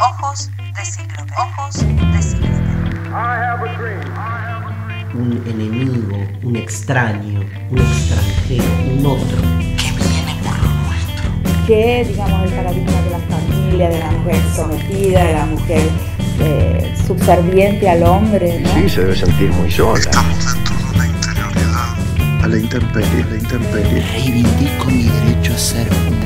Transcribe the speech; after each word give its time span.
Ojos 0.00 0.48
de 0.76 0.84
cíclope. 0.84 1.32
Ojos 1.36 1.74
de 1.78 2.22
cíclope. 2.22 2.58
un 5.14 5.42
enemigo, 5.44 6.16
un 6.44 6.54
extraño, 6.54 7.40
un 7.70 7.78
extranjero, 7.78 8.64
un 8.96 9.06
otro. 9.06 9.38
que 9.76 9.90
viene 9.90 10.36
por 10.44 10.56
lo 10.62 10.68
nuestro. 10.86 11.66
que, 11.66 12.04
digamos, 12.08 12.44
el 12.44 12.56
paradigma 12.56 13.02
de 13.02 13.10
la 13.10 13.18
familia, 13.18 13.88
de 13.88 13.98
la 13.98 14.10
mujer 14.12 14.42
sometida, 14.54 15.24
de 15.24 15.32
la 15.32 15.46
mujer 15.46 15.90
eh, 16.40 16.94
subserviente 17.04 17.90
al 17.90 18.04
hombre, 18.04 18.60
¿no? 18.60 18.68
Sí, 18.74 18.88
se 18.88 19.00
debe 19.00 19.16
sentir 19.16 19.50
muy 19.50 19.70
sola. 19.70 19.98
Estamos 19.98 20.54
dentro 20.54 20.76
de 20.76 20.94
una 20.94 21.06
interioridad. 21.08 22.44
A 22.44 22.46
la 22.46 22.56
intemperie, 22.56 23.22
a 23.24 23.26
la 23.26 23.36
intemperie. 23.36 24.06
Reivindico 24.12 24.84
mi 24.86 25.02
derecho 25.02 25.54
a 25.54 25.58
ser 25.58 25.88
un 25.90 26.20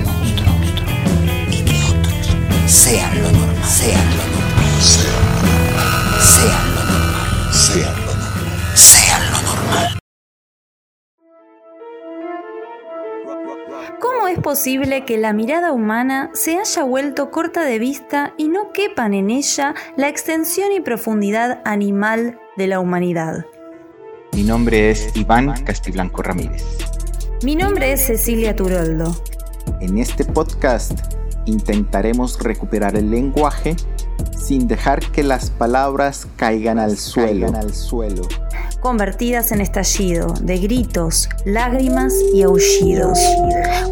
sean 2.72 3.22
lo 3.22 3.30
normal, 3.30 3.64
sean 3.64 4.08
lo 4.16 4.24
normal, 4.32 4.80
sean 4.80 6.74
lo 6.74 6.82
normal, 6.88 7.52
sean 7.52 7.94
lo 8.06 8.14
normal, 8.14 8.76
sean 8.76 9.22
lo 9.30 9.38
normal. 9.42 9.98
¿Cómo 14.00 14.26
es 14.26 14.38
posible 14.38 15.04
que 15.04 15.18
la 15.18 15.34
mirada 15.34 15.72
humana 15.72 16.30
se 16.32 16.56
haya 16.58 16.82
vuelto 16.84 17.30
corta 17.30 17.62
de 17.62 17.78
vista 17.78 18.32
y 18.38 18.48
no 18.48 18.72
quepan 18.72 19.12
en 19.12 19.28
ella 19.28 19.74
la 19.98 20.08
extensión 20.08 20.72
y 20.72 20.80
profundidad 20.80 21.60
animal 21.66 22.40
de 22.56 22.68
la 22.68 22.80
humanidad? 22.80 23.44
Mi 24.32 24.44
nombre 24.44 24.90
es 24.90 25.14
Iván 25.14 25.62
Castiblanco 25.64 26.22
Ramírez. 26.22 26.64
Mi 27.42 27.54
nombre 27.54 27.92
es 27.92 28.06
Cecilia 28.06 28.56
Turoldo. 28.56 29.14
En 29.82 29.98
este 29.98 30.24
podcast 30.24 31.21
intentaremos 31.46 32.38
recuperar 32.40 32.96
el 32.96 33.10
lenguaje 33.10 33.76
sin 34.36 34.68
dejar 34.68 35.00
que 35.12 35.22
las 35.22 35.50
palabras 35.50 36.26
caigan 36.36 36.78
al 36.78 36.96
suelo. 36.96 37.48
al 37.54 37.72
suelo. 37.74 38.22
convertidas 38.80 39.52
en 39.52 39.60
estallido 39.60 40.34
de 40.40 40.58
gritos, 40.58 41.28
lágrimas 41.44 42.12
y 42.34 42.42
aullidos. 42.42 43.18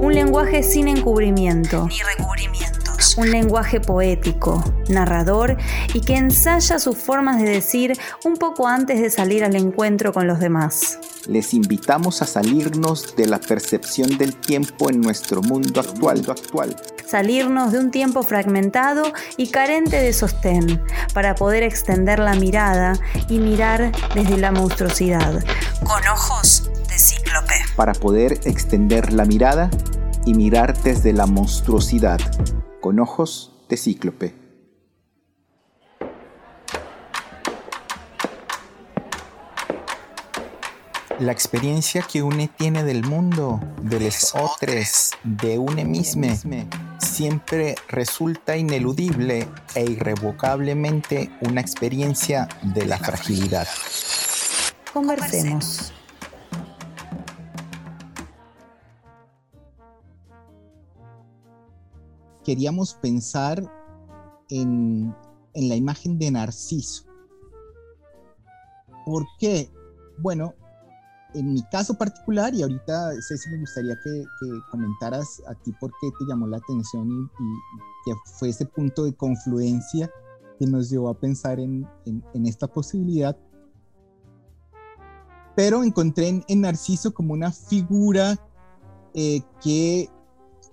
Un 0.01 0.15
lenguaje 0.15 0.63
sin 0.65 0.89
encubrimiento, 0.89 1.87
Ni 1.87 2.01
recubrimientos. 2.17 3.17
un 3.17 3.31
lenguaje 3.31 3.81
poético, 3.81 4.65
narrador 4.89 5.57
y 5.95 6.01
que 6.01 6.17
ensaya 6.17 6.81
sus 6.81 6.97
formas 6.97 7.41
de 7.41 7.49
decir 7.49 7.93
un 8.25 8.37
poco 8.37 8.67
antes 8.67 9.01
de 9.01 9.11
salir 9.11 9.45
al 9.45 9.55
encuentro 9.55 10.13
con 10.13 10.27
los 10.27 10.41
demás. 10.41 10.99
Les 11.27 11.55
invitamos 11.55 12.23
a 12.23 12.27
salirnos 12.27 13.15
de 13.17 13.27
la 13.27 13.39
percepción 13.39 14.17
del 14.19 14.35
tiempo 14.35 14.91
en 14.91 15.01
nuestro 15.01 15.43
mundo 15.43 15.81
actual. 15.81 16.25
actual. 16.29 16.77
Salirnos 17.07 17.73
de 17.73 17.79
un 17.79 17.91
tiempo 17.91 18.23
fragmentado 18.23 19.03
y 19.37 19.49
carente 19.49 19.97
de 19.97 20.13
sostén 20.13 20.83
para 21.13 21.35
poder 21.35 21.63
extender 21.63 22.19
la 22.19 22.35
mirada 22.35 22.95
y 23.29 23.39
mirar 23.39 23.93
desde 24.15 24.39
la 24.39 24.53
monstruosidad. 24.53 25.45
Con 25.85 26.07
ojos 26.09 26.71
de 26.89 26.99
cíclope. 26.99 27.55
Para 27.77 27.93
poder 27.93 28.41
extender 28.45 29.13
la 29.13 29.25
mirada 29.25 29.71
y 30.25 30.35
mirar 30.35 30.81
desde 30.83 31.13
la 31.13 31.27
monstruosidad 31.27 32.21
con 32.81 32.99
ojos 32.99 33.53
de 33.69 33.77
cíclope. 33.77 34.40
La 41.21 41.33
experiencia 41.33 42.01
que 42.01 42.23
une 42.23 42.49
tiene 42.49 42.83
del 42.83 43.05
mundo, 43.05 43.61
de 43.83 44.01
los 44.01 44.35
otros, 44.35 45.11
de 45.23 45.59
une 45.59 45.85
mismo, 45.85 46.29
siempre 46.99 47.75
resulta 47.89 48.57
ineludible 48.57 49.47
e 49.75 49.85
irrevocablemente 49.85 51.31
una 51.43 51.61
experiencia 51.61 52.49
de 52.75 52.87
la 52.87 52.97
fragilidad. 52.97 53.69
Conversemos. 54.95 55.93
Queríamos 62.43 62.95
pensar 62.95 63.63
en, 64.49 65.15
en 65.53 65.69
la 65.69 65.77
imagen 65.77 66.19
de 66.19 66.31
Narciso. 66.31 67.05
¿Por 69.05 69.27
qué? 69.39 69.71
Bueno, 70.17 70.55
en 71.35 71.53
mi 71.53 71.63
caso 71.71 71.95
particular, 71.95 72.55
y 72.55 72.63
ahorita 72.63 73.13
Ceci 73.27 73.51
me 73.51 73.59
gustaría 73.61 73.97
que, 74.03 74.25
comentaras 74.71 75.43
a 75.49 75.55
ti 75.55 75.73
por 75.81 75.91
qué 76.01 76.09
te 76.19 76.25
llamó 76.27 76.47
la 76.47 76.59
atención 76.59 77.09
y, 77.09 77.23
y 77.23 77.49
que 78.05 78.13
fue 78.39 78.49
ese 78.49 78.67
punto 78.67 79.05
de 79.05 79.15
confluencia 79.15 80.11
que 80.61 80.67
nos 80.67 80.91
llevó 80.91 81.09
a 81.09 81.19
pensar 81.19 81.59
en, 81.59 81.89
esta 82.45 82.67
posibilidad. 82.67 83.35
Pero 85.57 85.83
encontré 85.83 86.29
en, 86.29 86.45
en 86.49 86.61
Narciso 86.61 87.15
como 87.15 87.33
una 87.33 87.51
figura 87.51 88.39
eh, 89.15 89.41
que 89.63 90.11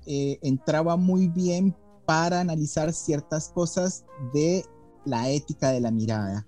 eh, 0.06 0.40
entraba 0.42 0.98
muy 0.98 1.30
bien 1.30 1.74
para 2.06 2.42
analizar 2.42 2.92
ciertas 2.92 3.50
cosas 3.50 4.06
de 4.34 4.66
la 5.06 5.30
ética 5.30 5.72
de 5.72 5.80
la 5.80 5.90
mirada, 5.90 6.46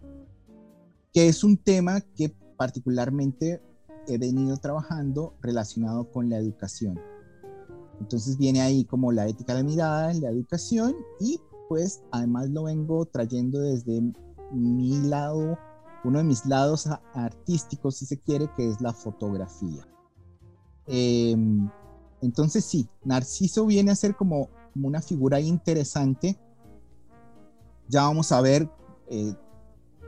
que 1.14 1.30
es 1.30 1.44
un 1.44 1.56
tema 1.56 2.02
que 2.02 2.36
particularmente 2.58 3.62
he 4.08 4.18
venido 4.18 4.58
trabajando 4.58 5.34
relacionado 5.42 6.12
con 6.12 6.30
la 6.30 6.38
educación. 6.38 7.00
Entonces 8.00 8.38
viene 8.38 8.62
ahí 8.62 8.86
como 8.86 9.12
la 9.12 9.28
ética 9.28 9.54
de 9.54 9.64
la 9.64 9.70
mirada, 9.70 10.14
la 10.14 10.30
educación 10.30 10.96
y 11.20 11.40
pues 11.68 12.02
además 12.12 12.50
lo 12.50 12.64
vengo 12.64 13.06
trayendo 13.06 13.60
desde 13.60 14.02
mi 14.52 15.02
lado, 15.02 15.58
uno 16.04 16.18
de 16.18 16.24
mis 16.24 16.46
lados 16.46 16.90
artísticos 17.14 17.98
si 17.98 18.06
se 18.06 18.18
quiere, 18.18 18.50
que 18.56 18.68
es 18.70 18.82
la 18.82 18.94
fotografía. 18.94 19.88
Em, 20.88 21.70
entonces 22.22 22.66
sí, 22.66 22.90
Narciso 23.04 23.66
viene 23.66 23.92
a 23.92 23.96
ser 23.96 24.16
como, 24.16 24.50
como 24.74 24.88
una 24.88 25.02
figura 25.02 25.40
interesante. 25.40 26.40
Ya 27.88 28.04
vamos 28.04 28.32
a 28.32 28.42
ver 28.42 28.70
eh, 29.08 29.36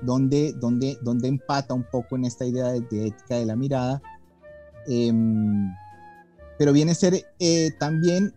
dónde, 0.02 0.54
dónde, 0.60 0.98
dónde 1.02 1.28
empata 1.28 1.74
un 1.74 1.86
poco 1.92 2.16
en 2.16 2.26
esta 2.26 2.46
idea 2.46 2.68
de, 2.68 2.82
de 2.82 3.08
ética 3.08 3.36
de 3.36 3.46
la 3.46 3.56
mirada. 3.56 4.02
Em, 4.88 5.70
pero 6.58 6.74
viene 6.74 6.92
a 6.92 6.96
ser 6.96 7.24
eh, 7.40 7.70
también 7.80 8.34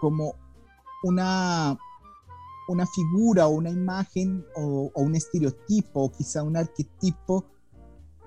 como 0.00 0.34
una, 1.02 1.76
una 2.68 2.86
figura 2.86 3.46
o 3.46 3.50
una 3.50 3.70
imagen 3.70 4.44
o, 4.56 4.90
o 4.94 5.02
un 5.02 5.14
estereotipo 5.14 6.04
o 6.04 6.12
quizá 6.12 6.42
un 6.42 6.56
arquetipo 6.56 7.44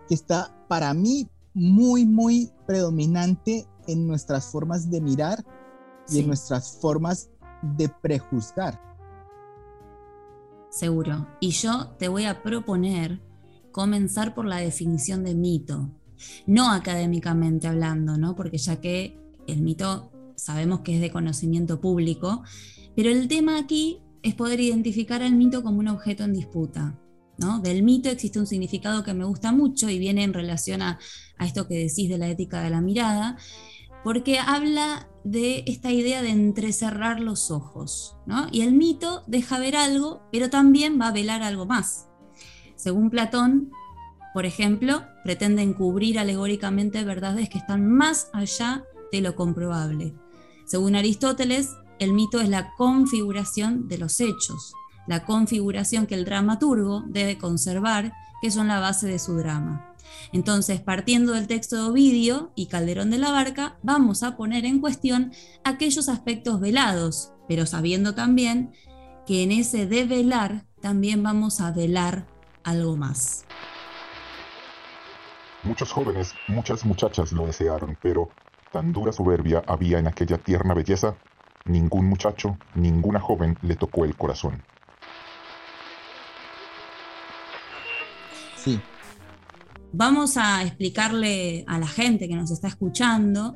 que 0.08 0.16
está 0.16 0.52
para 0.68 0.94
mí 0.94 1.28
muy, 1.54 2.06
muy 2.06 2.52
predominante 2.66 3.68
en 3.88 4.08
nuestras 4.08 4.46
formas 4.46 4.90
de 4.90 5.02
mirar 5.02 5.44
y 6.08 6.14
Sí. 6.14 6.20
en 6.20 6.28
nuestras 6.28 6.78
formas 6.82 7.30
de 7.78 7.88
prejuzgar. 8.02 8.80
Seguro. 10.74 11.28
Y 11.40 11.52
yo 11.52 11.90
te 12.00 12.08
voy 12.08 12.26
a 12.26 12.42
proponer 12.42 13.22
comenzar 13.72 14.34
por 14.34 14.46
la 14.46 14.58
definición 14.58 15.24
de 15.24 15.36
mito. 15.36 15.92
No 16.48 16.72
académicamente 16.72 17.68
hablando, 17.68 18.18
¿no? 18.18 18.36
Porque 18.36 18.58
ya 18.58 18.82
que 18.82 19.16
el 19.46 19.62
mito 19.62 20.12
sabemos 20.36 20.80
que 20.80 20.96
es 20.96 21.02
de 21.02 21.12
conocimiento 21.12 21.80
público, 21.80 22.42
pero 22.96 23.12
el 23.12 23.28
tema 23.28 23.60
aquí 23.60 24.00
es 24.24 24.34
poder 24.34 24.60
identificar 24.62 25.22
al 25.22 25.36
mito 25.36 25.62
como 25.62 25.78
un 25.78 25.90
objeto 25.90 26.24
en 26.24 26.34
disputa. 26.34 27.00
¿no? 27.38 27.60
Del 27.60 27.84
mito 27.84 28.10
existe 28.10 28.40
un 28.40 28.48
significado 28.48 29.04
que 29.04 29.14
me 29.14 29.26
gusta 29.26 29.52
mucho 29.52 29.90
y 29.90 30.00
viene 30.00 30.24
en 30.24 30.34
relación 30.34 30.82
a, 30.82 31.00
a 31.38 31.46
esto 31.46 31.68
que 31.68 31.76
decís 31.76 32.10
de 32.10 32.18
la 32.18 32.30
ética 32.30 32.62
de 32.62 32.72
la 32.72 32.82
mirada, 32.82 33.38
porque 34.04 34.40
habla 34.40 35.08
de 35.24 35.64
esta 35.68 35.92
idea 35.92 36.22
de 36.22 36.30
entrecerrar 36.30 37.20
los 37.20 37.50
ojos, 37.50 38.18
¿no? 38.26 38.48
Y 38.52 38.62
el 38.62 38.74
mito 38.74 39.24
deja 39.28 39.60
ver 39.60 39.76
algo, 39.76 40.28
pero 40.32 40.50
también 40.50 41.00
va 41.00 41.08
a 41.08 41.14
velar 41.14 41.44
algo 41.44 41.66
más. 41.66 42.10
Según 42.76 43.10
Platón, 43.10 43.72
por 44.34 44.46
ejemplo, 44.46 45.04
pretende 45.24 45.62
encubrir 45.62 46.20
alegóricamente 46.20 47.04
verdades 47.04 47.50
que 47.50 47.60
están 47.60 47.88
más 47.88 48.30
allá 48.34 48.84
de 49.12 49.22
lo 49.22 49.36
comprobable. 49.36 50.14
Según 50.66 50.96
Aristóteles, 50.96 51.70
el 52.00 52.14
mito 52.14 52.42
es 52.42 52.50
la 52.50 52.74
configuración 52.76 53.88
de 53.88 54.00
los 54.00 54.20
hechos, 54.20 54.74
la 55.08 55.24
configuración 55.24 56.08
que 56.08 56.16
el 56.16 56.26
dramaturgo 56.26 57.04
debe 57.08 57.38
conservar, 57.38 58.12
que 58.42 58.52
son 58.52 58.68
la 58.68 58.80
base 58.80 59.08
de 59.08 59.20
su 59.20 59.36
drama. 59.36 59.93
Entonces, 60.32 60.82
partiendo 60.82 61.34
del 61.34 61.48
texto 61.48 61.76
de 61.76 61.92
Ovidio 61.92 62.52
y 62.56 62.68
Calderón 62.68 63.12
de 63.12 63.18
la 63.18 63.32
Barca, 63.32 63.78
vamos 63.84 64.24
a 64.24 64.36
poner 64.36 64.66
en 64.66 64.80
cuestión 64.80 65.32
aquellos 65.64 66.10
aspectos 66.10 66.60
velados, 66.60 67.34
pero 67.48 67.66
sabiendo 67.66 68.16
también 68.16 68.72
que 69.26 69.44
en 69.44 69.52
ese 69.52 69.86
de 69.86 70.06
velar 70.06 70.66
también 70.82 71.24
vamos 71.24 71.62
a 71.62 71.72
velar 71.72 72.28
algo 72.64 72.98
más. 72.98 73.46
Muchos 75.64 75.92
jóvenes, 75.92 76.34
muchas 76.48 76.86
muchachas 76.86 77.32
lo 77.32 77.46
desearon, 77.46 77.98
pero 78.02 78.30
tan 78.72 78.92
dura 78.92 79.14
soberbia 79.14 79.64
había 79.66 80.00
en 80.00 80.08
aquella 80.08 80.38
tierna 80.38 80.74
belleza, 80.74 81.16
ningún 81.66 82.08
muchacho, 82.08 82.58
ninguna 82.76 83.20
joven 83.20 83.58
le 83.62 83.76
tocó 83.76 84.04
el 84.04 84.16
corazón. 84.18 84.62
Sí, 88.58 88.82
Vamos 89.96 90.38
a 90.38 90.64
explicarle 90.64 91.64
a 91.68 91.78
la 91.78 91.86
gente 91.86 92.28
que 92.28 92.36
nos 92.36 92.50
está 92.50 92.68
escuchando 92.68 93.56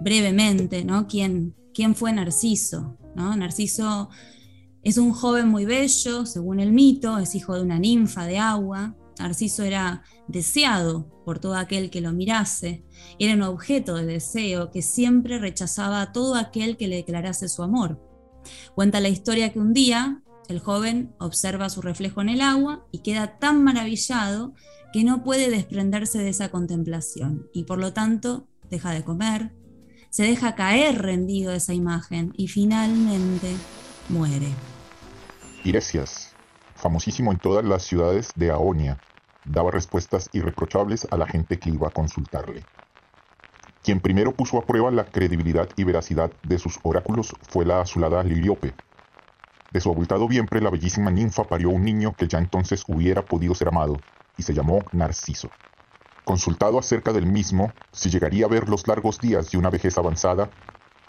brevemente, 0.00 0.82
¿no? 0.82 1.06
¿Quién, 1.06 1.54
quién 1.74 1.94
fue 1.94 2.10
Narciso? 2.10 2.96
¿no? 3.14 3.36
Narciso 3.36 4.08
es 4.82 4.96
un 4.96 5.12
joven 5.12 5.48
muy 5.48 5.66
bello, 5.66 6.24
según 6.24 6.58
el 6.58 6.72
mito, 6.72 7.18
es 7.18 7.34
hijo 7.34 7.54
de 7.54 7.60
una 7.60 7.78
ninfa 7.78 8.24
de 8.24 8.38
agua. 8.38 8.96
Narciso 9.18 9.62
era 9.62 10.02
deseado 10.26 11.06
por 11.26 11.38
todo 11.38 11.56
aquel 11.56 11.90
que 11.90 12.00
lo 12.00 12.12
mirase, 12.14 12.86
era 13.18 13.34
un 13.34 13.42
objeto 13.42 13.96
de 13.96 14.06
deseo 14.06 14.70
que 14.70 14.80
siempre 14.80 15.38
rechazaba 15.38 16.00
a 16.00 16.12
todo 16.12 16.34
aquel 16.36 16.78
que 16.78 16.88
le 16.88 16.96
declarase 16.96 17.50
su 17.50 17.62
amor. 17.62 18.00
Cuenta 18.74 19.00
la 19.00 19.10
historia 19.10 19.52
que 19.52 19.58
un 19.58 19.74
día 19.74 20.22
el 20.48 20.60
joven 20.60 21.14
observa 21.18 21.68
su 21.68 21.82
reflejo 21.82 22.22
en 22.22 22.30
el 22.30 22.40
agua 22.40 22.86
y 22.90 23.00
queda 23.00 23.38
tan 23.38 23.62
maravillado 23.62 24.54
que 24.92 25.04
no 25.04 25.22
puede 25.24 25.50
desprenderse 25.50 26.18
de 26.18 26.28
esa 26.28 26.50
contemplación 26.50 27.48
y 27.52 27.64
por 27.64 27.78
lo 27.78 27.92
tanto 27.92 28.46
deja 28.70 28.92
de 28.92 29.04
comer, 29.04 29.52
se 30.10 30.24
deja 30.24 30.54
caer 30.54 31.00
rendido 31.00 31.50
de 31.50 31.56
esa 31.56 31.72
imagen 31.72 32.32
y 32.36 32.48
finalmente 32.48 33.54
muere. 34.10 34.48
Iresias, 35.64 36.34
famosísimo 36.74 37.32
en 37.32 37.38
todas 37.38 37.64
las 37.64 37.82
ciudades 37.82 38.30
de 38.36 38.50
Aonia, 38.50 39.00
daba 39.44 39.70
respuestas 39.70 40.28
irreprochables 40.32 41.08
a 41.10 41.16
la 41.16 41.26
gente 41.26 41.58
que 41.58 41.70
iba 41.70 41.88
a 41.88 41.92
consultarle. 41.92 42.64
Quien 43.82 44.00
primero 44.00 44.32
puso 44.32 44.58
a 44.58 44.66
prueba 44.66 44.90
la 44.90 45.06
credibilidad 45.06 45.68
y 45.76 45.84
veracidad 45.84 46.30
de 46.42 46.58
sus 46.58 46.78
oráculos 46.82 47.34
fue 47.48 47.64
la 47.64 47.80
azulada 47.80 48.22
Liliope. 48.22 48.74
De 49.72 49.80
su 49.80 49.90
abultado 49.90 50.28
vientre 50.28 50.60
la 50.60 50.70
bellísima 50.70 51.10
ninfa 51.10 51.44
parió 51.44 51.70
un 51.70 51.82
niño 51.82 52.14
que 52.16 52.28
ya 52.28 52.38
entonces 52.38 52.84
hubiera 52.86 53.24
podido 53.24 53.54
ser 53.54 53.68
amado, 53.68 53.96
y 54.36 54.42
se 54.42 54.54
llamó 54.54 54.84
Narciso. 54.92 55.48
Consultado 56.24 56.78
acerca 56.78 57.12
del 57.12 57.26
mismo, 57.26 57.72
si 57.92 58.10
llegaría 58.10 58.46
a 58.46 58.48
ver 58.48 58.68
los 58.68 58.86
largos 58.86 59.20
días 59.20 59.50
de 59.50 59.58
una 59.58 59.70
vejez 59.70 59.98
avanzada, 59.98 60.50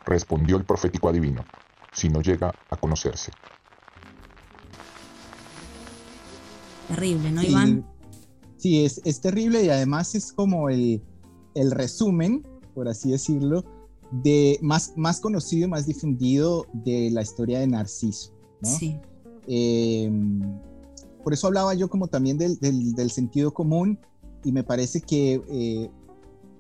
respondió 0.06 0.58
el 0.58 0.66
profético 0.66 1.10
adivino, 1.10 1.46
si 1.92 2.10
no 2.10 2.22
llega 2.22 2.54
a 2.70 2.78
conocerse. 2.78 3.32
Terrible, 6.88 7.32
¿no, 7.32 7.42
Sí, 7.42 7.48
Iván? 7.48 7.86
Sí, 8.58 8.86
es, 8.86 9.02
es 9.04 9.22
terrible 9.22 9.64
y 9.64 9.70
además 9.70 10.16
es 10.16 10.32
como 10.32 10.70
el, 10.70 11.02
el 11.54 11.72
resumen, 11.72 12.46
por 12.74 12.88
así 12.88 13.12
decirlo, 13.12 13.64
de 14.12 14.60
más, 14.62 14.94
más 14.96 15.20
conocido 15.20 15.68
y 15.68 15.70
más 15.70 15.86
difundido 15.86 16.66
de 16.74 17.10
la 17.12 17.22
historia 17.22 17.60
de 17.60 17.68
Narciso. 17.68 18.32
¿no? 18.62 18.70
Sí, 18.70 18.98
Eh, 19.48 20.10
por 21.24 21.34
eso 21.34 21.48
hablaba 21.48 21.74
yo 21.74 21.90
como 21.90 22.08
también 22.08 22.38
del, 22.38 22.60
del- 22.60 22.94
del 22.94 23.10
sentido 23.12 23.54
común 23.54 23.98
y 24.44 24.52
me 24.52 24.64
parece 24.64 25.02
que 25.02 25.42
eh, 25.50 25.90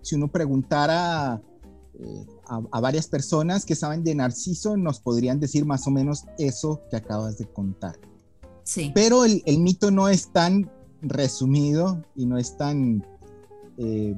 si 0.01 0.15
uno 0.15 0.29
preguntara 0.29 1.41
eh, 1.99 2.25
a, 2.47 2.61
a 2.71 2.79
varias 2.81 3.07
personas 3.07 3.65
que 3.65 3.75
saben 3.75 4.03
de 4.03 4.15
Narciso, 4.15 4.77
nos 4.77 4.99
podrían 4.99 5.39
decir 5.39 5.65
más 5.65 5.85
o 5.87 5.91
menos 5.91 6.25
eso 6.37 6.81
que 6.89 6.97
acabas 6.97 7.37
de 7.37 7.45
contar. 7.45 7.97
sí. 8.63 8.91
Pero 8.95 9.25
el, 9.25 9.43
el 9.45 9.59
mito 9.59 9.91
no 9.91 10.07
es 10.09 10.29
tan 10.31 10.71
resumido 11.01 12.03
y 12.15 12.25
no 12.25 12.37
es 12.37 12.55
tan 12.57 13.05
eh, 13.77 14.15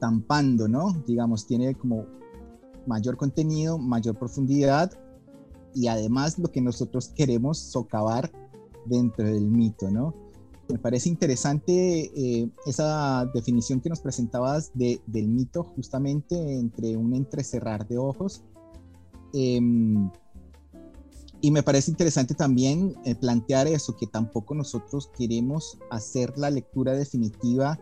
tampando, 0.00 0.68
¿no? 0.68 0.92
Digamos, 1.06 1.46
tiene 1.46 1.74
como 1.74 2.06
mayor 2.86 3.16
contenido, 3.16 3.78
mayor 3.78 4.16
profundidad 4.18 4.92
y 5.74 5.88
además 5.88 6.38
lo 6.38 6.50
que 6.52 6.60
nosotros 6.60 7.08
queremos 7.08 7.58
socavar 7.58 8.30
dentro 8.86 9.24
del 9.26 9.50
mito, 9.50 9.90
¿no? 9.90 10.14
Me 10.68 10.78
parece 10.78 11.10
interesante 11.10 12.10
eh, 12.16 12.48
esa 12.66 13.26
definición 13.34 13.80
que 13.80 13.90
nos 13.90 14.00
presentabas 14.00 14.70
de- 14.74 15.00
del 15.06 15.28
mito, 15.28 15.62
justamente 15.62 16.58
entre 16.58 16.96
un 16.96 17.14
entrecerrar 17.14 17.86
de 17.86 17.98
ojos. 17.98 18.42
Em, 19.34 20.10
y 21.42 21.50
me 21.50 21.62
parece 21.62 21.90
interesante 21.90 22.34
también 22.34 22.94
eh, 23.04 23.14
plantear 23.14 23.66
eso, 23.66 23.94
que 23.96 24.06
tampoco 24.06 24.54
nosotros 24.54 25.10
queremos 25.18 25.76
hacer 25.90 26.38
la 26.38 26.48
lectura 26.50 26.92
definitiva 26.94 27.78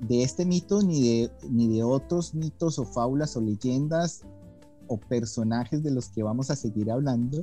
de 0.00 0.22
este 0.22 0.46
mito, 0.46 0.82
ni 0.82 1.02
de, 1.02 1.30
ni 1.50 1.68
de 1.68 1.84
otros 1.84 2.34
mitos 2.34 2.78
o 2.78 2.86
fábulas 2.86 3.36
o 3.36 3.42
leyendas 3.42 4.22
o 4.88 4.96
personajes 4.96 5.82
de 5.82 5.90
los 5.90 6.08
que 6.08 6.22
vamos 6.22 6.50
a 6.50 6.56
seguir 6.56 6.90
hablando, 6.90 7.40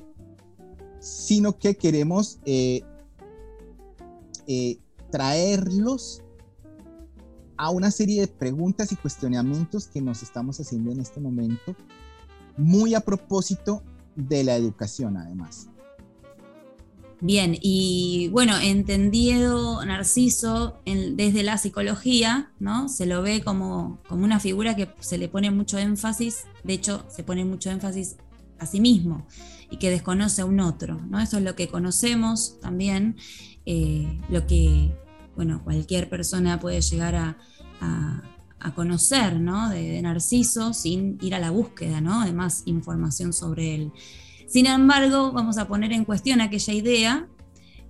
sino 1.00 1.58
que 1.58 1.76
queremos 1.76 2.40
eh, 2.46 2.82
eh, 4.48 4.80
traerlos 5.12 6.22
a 7.58 7.72
una 7.72 7.92
serie 7.92 8.22
de 8.22 8.28
preguntas 8.28 8.92
y 8.92 8.96
cuestionamientos 8.96 9.88
que 9.88 10.02
nos 10.02 10.24
estamos 10.24 10.60
haciendo 10.60 10.92
en 10.92 11.02
este 11.02 11.20
momento, 11.20 11.76
muy 12.58 12.96
a 12.96 13.02
propósito 13.02 13.84
de 14.16 14.44
la 14.44 14.56
educación 14.56 15.18
además. 15.18 15.68
Bien, 17.22 17.58
y 17.62 18.30
bueno, 18.32 18.58
entendido 18.58 19.84
Narciso 19.84 20.80
desde 20.86 21.44
la 21.44 21.58
psicología, 21.58 22.54
¿no? 22.60 22.88
Se 22.88 23.06
lo 23.06 23.22
ve 23.22 23.42
como, 23.44 24.00
como 24.08 24.24
una 24.24 24.40
figura 24.40 24.78
que 24.78 24.90
se 25.02 25.18
le 25.18 25.28
pone 25.28 25.52
mucho 25.52 25.78
énfasis, 25.78 26.46
de 26.64 26.74
hecho, 26.74 27.04
se 27.10 27.24
pone 27.24 27.44
mucho 27.44 27.72
énfasis 27.72 28.16
a 28.60 28.66
sí 28.66 28.80
mismo 28.80 29.26
y 29.72 29.78
que 29.78 29.90
desconoce 29.90 30.42
a 30.42 30.46
un 30.46 30.60
otro, 30.60 31.00
¿no? 31.10 31.20
Eso 31.20 31.38
es 31.38 31.44
lo 31.44 31.56
que 31.56 31.68
conocemos 31.68 32.60
también, 32.60 33.16
eh, 33.66 34.20
lo 34.30 34.46
que, 34.48 34.92
bueno, 35.36 35.62
cualquier 35.64 36.10
persona 36.10 36.60
puede 36.60 36.82
llegar 36.82 37.16
a, 37.16 37.38
a- 37.80 38.24
conocer, 38.76 39.40
¿no? 39.40 39.70
De, 39.70 39.82
de 39.92 40.02
Narciso 40.02 40.74
sin 40.74 41.18
ir 41.22 41.34
a 41.34 41.40
la 41.40 41.50
búsqueda, 41.52 42.02
¿no? 42.02 42.24
De 42.26 42.34
más 42.34 42.64
información 42.66 43.32
sobre 43.34 43.74
él. 43.76 43.92
Sin 44.48 44.66
embargo, 44.66 45.32
vamos 45.32 45.58
a 45.58 45.68
poner 45.68 45.92
en 45.94 46.06
cuestión 46.06 46.42
aquella 46.42 46.74
idea 46.74 47.28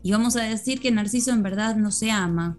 y 0.03 0.11
vamos 0.11 0.35
a 0.35 0.43
decir 0.43 0.79
que 0.79 0.91
Narciso 0.91 1.31
en 1.31 1.41
verdad 1.43 1.75
no 1.75 1.91
se 1.91 2.11
ama, 2.11 2.57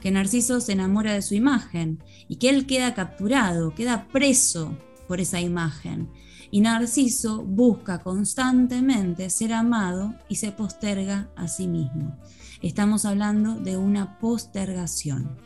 que 0.00 0.10
Narciso 0.10 0.60
se 0.60 0.72
enamora 0.72 1.12
de 1.12 1.22
su 1.22 1.34
imagen 1.34 2.02
y 2.28 2.36
que 2.36 2.48
él 2.48 2.66
queda 2.66 2.94
capturado, 2.94 3.74
queda 3.74 4.08
preso 4.08 4.76
por 5.06 5.20
esa 5.20 5.40
imagen. 5.40 6.08
Y 6.50 6.60
Narciso 6.60 7.42
busca 7.42 8.00
constantemente 8.00 9.30
ser 9.30 9.52
amado 9.52 10.14
y 10.28 10.36
se 10.36 10.50
posterga 10.52 11.30
a 11.36 11.46
sí 11.46 11.68
mismo. 11.68 12.16
Estamos 12.60 13.04
hablando 13.04 13.54
de 13.54 13.76
una 13.76 14.18
postergación. 14.18 15.36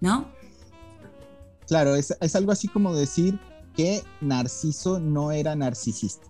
¿No? 0.00 0.26
Claro, 1.66 1.94
es, 1.94 2.14
es 2.20 2.36
algo 2.36 2.52
así 2.52 2.68
como 2.68 2.94
decir 2.94 3.38
que 3.74 4.02
Narciso 4.20 5.00
no 5.00 5.32
era 5.32 5.56
narcisista. 5.56 6.26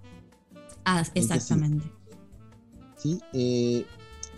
Ah, 0.84 0.98
decir, 0.98 1.12
exactamente. 1.16 1.90
¿sí? 2.96 3.20
Eh, 3.32 3.84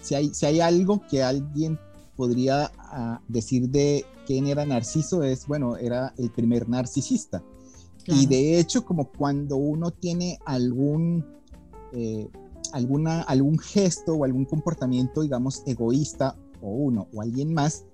si, 0.00 0.14
hay, 0.14 0.32
si 0.32 0.46
hay 0.46 0.60
algo 0.60 1.06
que 1.06 1.22
alguien 1.22 1.78
podría 2.16 2.72
ah, 2.78 3.20
decir 3.28 3.68
de 3.68 4.06
quién 4.26 4.46
era 4.46 4.64
Narciso, 4.64 5.22
es, 5.22 5.46
bueno, 5.46 5.76
era 5.76 6.14
el 6.16 6.30
primer 6.30 6.68
narcisista. 6.68 7.42
Claro. 8.04 8.20
Y 8.20 8.26
de 8.26 8.58
hecho, 8.58 8.84
como 8.84 9.10
cuando 9.10 9.56
uno 9.56 9.90
tiene 9.90 10.38
algún, 10.44 11.24
eh, 11.92 12.28
alguna, 12.72 13.22
algún 13.22 13.58
gesto 13.58 14.14
o 14.14 14.24
algún 14.24 14.44
comportamiento, 14.44 15.22
digamos, 15.22 15.62
egoísta, 15.66 16.36
o 16.60 16.68
uno 16.68 17.08
o 17.12 17.22
alguien 17.22 17.52
más, 17.52 17.84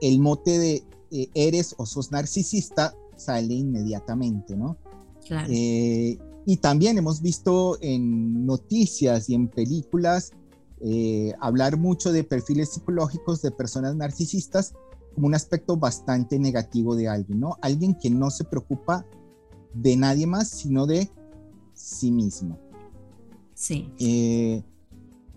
el 0.00 0.20
mote 0.20 0.58
de 0.58 0.84
eh, 1.10 1.28
eres 1.34 1.74
o 1.76 1.86
sos 1.86 2.10
narcisista 2.10 2.94
sale 3.16 3.54
inmediatamente, 3.54 4.56
¿no? 4.56 4.78
Claro. 5.26 5.48
Eh, 5.50 6.18
y 6.44 6.56
también 6.56 6.98
hemos 6.98 7.22
visto 7.22 7.78
en 7.80 8.46
noticias 8.46 9.28
y 9.28 9.34
en 9.34 9.48
películas 9.48 10.32
eh, 10.80 11.32
hablar 11.40 11.76
mucho 11.76 12.10
de 12.12 12.24
perfiles 12.24 12.70
psicológicos 12.70 13.40
de 13.42 13.52
personas 13.52 13.94
narcisistas 13.94 14.74
como 15.14 15.28
un 15.28 15.34
aspecto 15.34 15.76
bastante 15.76 16.38
negativo 16.38 16.96
de 16.96 17.08
alguien, 17.08 17.38
¿no? 17.38 17.56
Alguien 17.60 17.94
que 17.94 18.10
no 18.10 18.30
se 18.30 18.44
preocupa 18.44 19.06
de 19.74 19.96
nadie 19.96 20.26
más, 20.26 20.48
sino 20.48 20.86
de 20.86 21.10
sí 21.74 22.10
mismo. 22.10 22.58
sí. 23.54 23.92
Eh, 23.98 24.62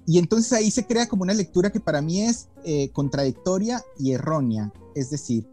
y 0.07 0.19
entonces 0.19 0.53
ahí 0.53 0.69
se 0.69 0.85
crea 0.85 1.07
como 1.07 1.23
una 1.23 1.33
lectura 1.33 1.71
que 1.71 1.79
para 1.79 2.01
mí 2.01 2.21
es 2.21 2.47
eh, 2.63 2.89
contradictoria 2.91 3.83
y 3.97 4.11
errónea. 4.11 4.71
Es 4.93 5.09
decir, 5.09 5.47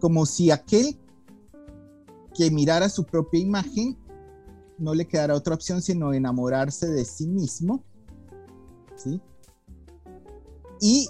como 0.00 0.26
si 0.26 0.50
aquel 0.50 0.98
que 2.34 2.50
mirara 2.50 2.88
su 2.88 3.04
propia 3.04 3.40
imagen 3.40 3.96
no 4.78 4.94
le 4.94 5.06
quedara 5.06 5.34
otra 5.34 5.54
opción 5.54 5.82
sino 5.82 6.12
enamorarse 6.12 6.88
de 6.88 7.04
sí 7.04 7.26
mismo. 7.28 7.84
¿sí? 8.96 9.20
Y 10.80 11.08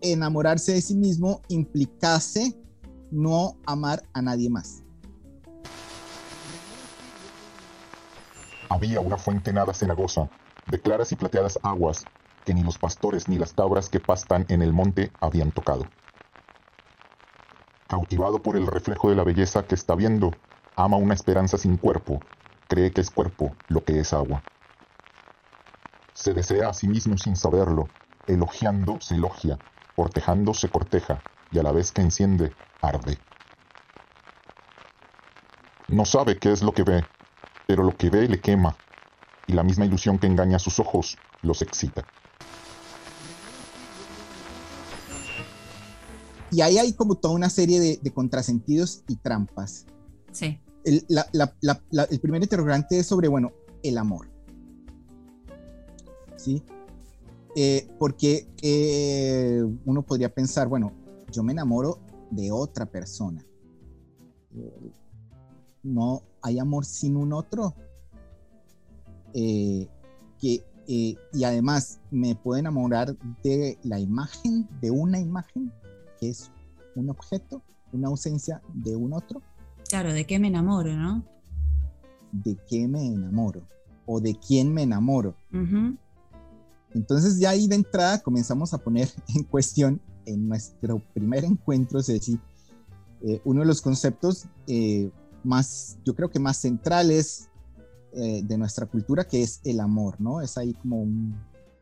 enamorarse 0.00 0.72
de 0.72 0.82
sí 0.82 0.94
mismo 0.94 1.42
implicase 1.48 2.56
no 3.10 3.56
amar 3.66 4.04
a 4.12 4.22
nadie 4.22 4.50
más. 4.50 4.83
Había 8.74 8.98
una 8.98 9.16
fuente 9.16 9.52
nada 9.52 9.72
cenagosa, 9.72 10.28
de 10.66 10.80
claras 10.80 11.12
y 11.12 11.14
plateadas 11.14 11.60
aguas, 11.62 12.06
que 12.44 12.52
ni 12.52 12.64
los 12.64 12.76
pastores 12.76 13.28
ni 13.28 13.38
las 13.38 13.52
cabras 13.52 13.88
que 13.88 14.00
pastan 14.00 14.46
en 14.48 14.62
el 14.62 14.72
monte 14.72 15.12
habían 15.20 15.52
tocado. 15.52 15.86
Cautivado 17.86 18.42
por 18.42 18.56
el 18.56 18.66
reflejo 18.66 19.10
de 19.10 19.14
la 19.14 19.22
belleza 19.22 19.64
que 19.64 19.76
está 19.76 19.94
viendo, 19.94 20.32
ama 20.74 20.96
una 20.96 21.14
esperanza 21.14 21.56
sin 21.56 21.76
cuerpo, 21.76 22.18
cree 22.66 22.90
que 22.90 23.00
es 23.00 23.12
cuerpo 23.12 23.54
lo 23.68 23.84
que 23.84 24.00
es 24.00 24.12
agua. 24.12 24.42
Se 26.12 26.34
desea 26.34 26.70
a 26.70 26.74
sí 26.74 26.88
mismo 26.88 27.16
sin 27.16 27.36
saberlo, 27.36 27.88
elogiando 28.26 29.00
se 29.00 29.14
elogia, 29.14 29.56
cortejando 29.94 30.52
se 30.52 30.68
corteja, 30.68 31.22
y 31.52 31.60
a 31.60 31.62
la 31.62 31.70
vez 31.70 31.92
que 31.92 32.02
enciende, 32.02 32.52
arde. 32.80 33.20
No 35.86 36.04
sabe 36.04 36.38
qué 36.40 36.50
es 36.50 36.60
lo 36.60 36.72
que 36.72 36.82
ve, 36.82 37.04
pero 37.66 37.82
lo 37.82 37.96
que 37.96 38.10
ve 38.10 38.28
le 38.28 38.40
quema, 38.40 38.76
y 39.46 39.52
la 39.52 39.62
misma 39.62 39.84
ilusión 39.86 40.18
que 40.18 40.26
engaña 40.26 40.58
sus 40.58 40.78
ojos 40.78 41.18
los 41.42 41.62
excita. 41.62 42.04
Y 46.50 46.60
ahí 46.60 46.78
hay 46.78 46.92
como 46.92 47.16
toda 47.16 47.34
una 47.34 47.50
serie 47.50 47.80
de, 47.80 47.98
de 48.00 48.10
contrasentidos 48.12 49.02
y 49.08 49.16
trampas. 49.16 49.86
Sí. 50.30 50.60
El, 50.84 51.04
la- 51.08 51.26
la- 51.32 51.52
la- 51.60 51.80
la- 51.90 52.04
el 52.04 52.20
primer 52.20 52.42
interrogante 52.42 52.98
es 52.98 53.06
sobre, 53.06 53.28
bueno, 53.28 53.52
el 53.82 53.98
amor. 53.98 54.28
¿Sí? 56.36 56.62
Eh, 57.56 57.88
porque 57.98 58.46
eh, 58.62 59.62
uno 59.84 60.02
podría 60.02 60.28
pensar, 60.32 60.68
bueno, 60.68 60.92
yo 61.32 61.42
me 61.42 61.52
enamoro 61.52 61.98
de 62.30 62.52
otra 62.52 62.86
persona. 62.86 63.44
Eh, 64.56 64.90
no 65.82 66.22
hay 66.44 66.58
amor 66.58 66.84
sin 66.84 67.16
un 67.16 67.32
otro. 67.32 67.74
Eh, 69.32 69.88
que, 70.38 70.62
eh, 70.86 71.16
y 71.32 71.44
además 71.44 71.98
me 72.10 72.36
puedo 72.36 72.60
enamorar 72.60 73.16
de 73.42 73.78
la 73.82 73.98
imagen, 73.98 74.68
de 74.80 74.90
una 74.90 75.18
imagen, 75.18 75.72
que 76.20 76.28
es 76.28 76.50
un 76.94 77.08
objeto, 77.08 77.62
una 77.92 78.08
ausencia 78.08 78.60
de 78.74 78.94
un 78.94 79.14
otro. 79.14 79.40
Claro, 79.88 80.12
¿de 80.12 80.26
qué 80.26 80.38
me 80.38 80.48
enamoro, 80.48 80.94
no? 80.94 81.24
¿De 82.30 82.56
qué 82.68 82.86
me 82.86 83.06
enamoro? 83.06 83.62
¿O 84.04 84.20
de 84.20 84.34
quién 84.34 84.72
me 84.72 84.82
enamoro? 84.82 85.34
Entonces 86.92 87.38
ya 87.38 87.50
ahí 87.50 87.66
de 87.68 87.76
entrada 87.76 88.22
comenzamos 88.22 88.74
a 88.74 88.78
poner 88.78 89.08
en 89.34 89.44
cuestión 89.44 90.00
en 90.26 90.46
nuestro 90.46 90.98
primer 91.14 91.44
encuentro, 91.44 92.02
Ceci, 92.02 92.38
eh, 93.22 93.40
uno 93.44 93.60
de 93.60 93.66
los 93.66 93.80
conceptos 93.80 94.44
eh, 94.66 95.10
más, 95.44 95.96
yo 96.04 96.14
creo 96.14 96.30
que 96.30 96.38
más 96.38 96.56
centrales 96.58 97.48
eh, 98.12 98.42
de 98.44 98.58
nuestra 98.58 98.86
cultura, 98.86 99.24
que 99.24 99.42
es 99.42 99.60
el 99.64 99.80
amor, 99.80 100.20
¿no? 100.20 100.40
Es 100.40 100.56
ahí 100.58 100.72
como 100.74 101.02
un, 101.02 101.34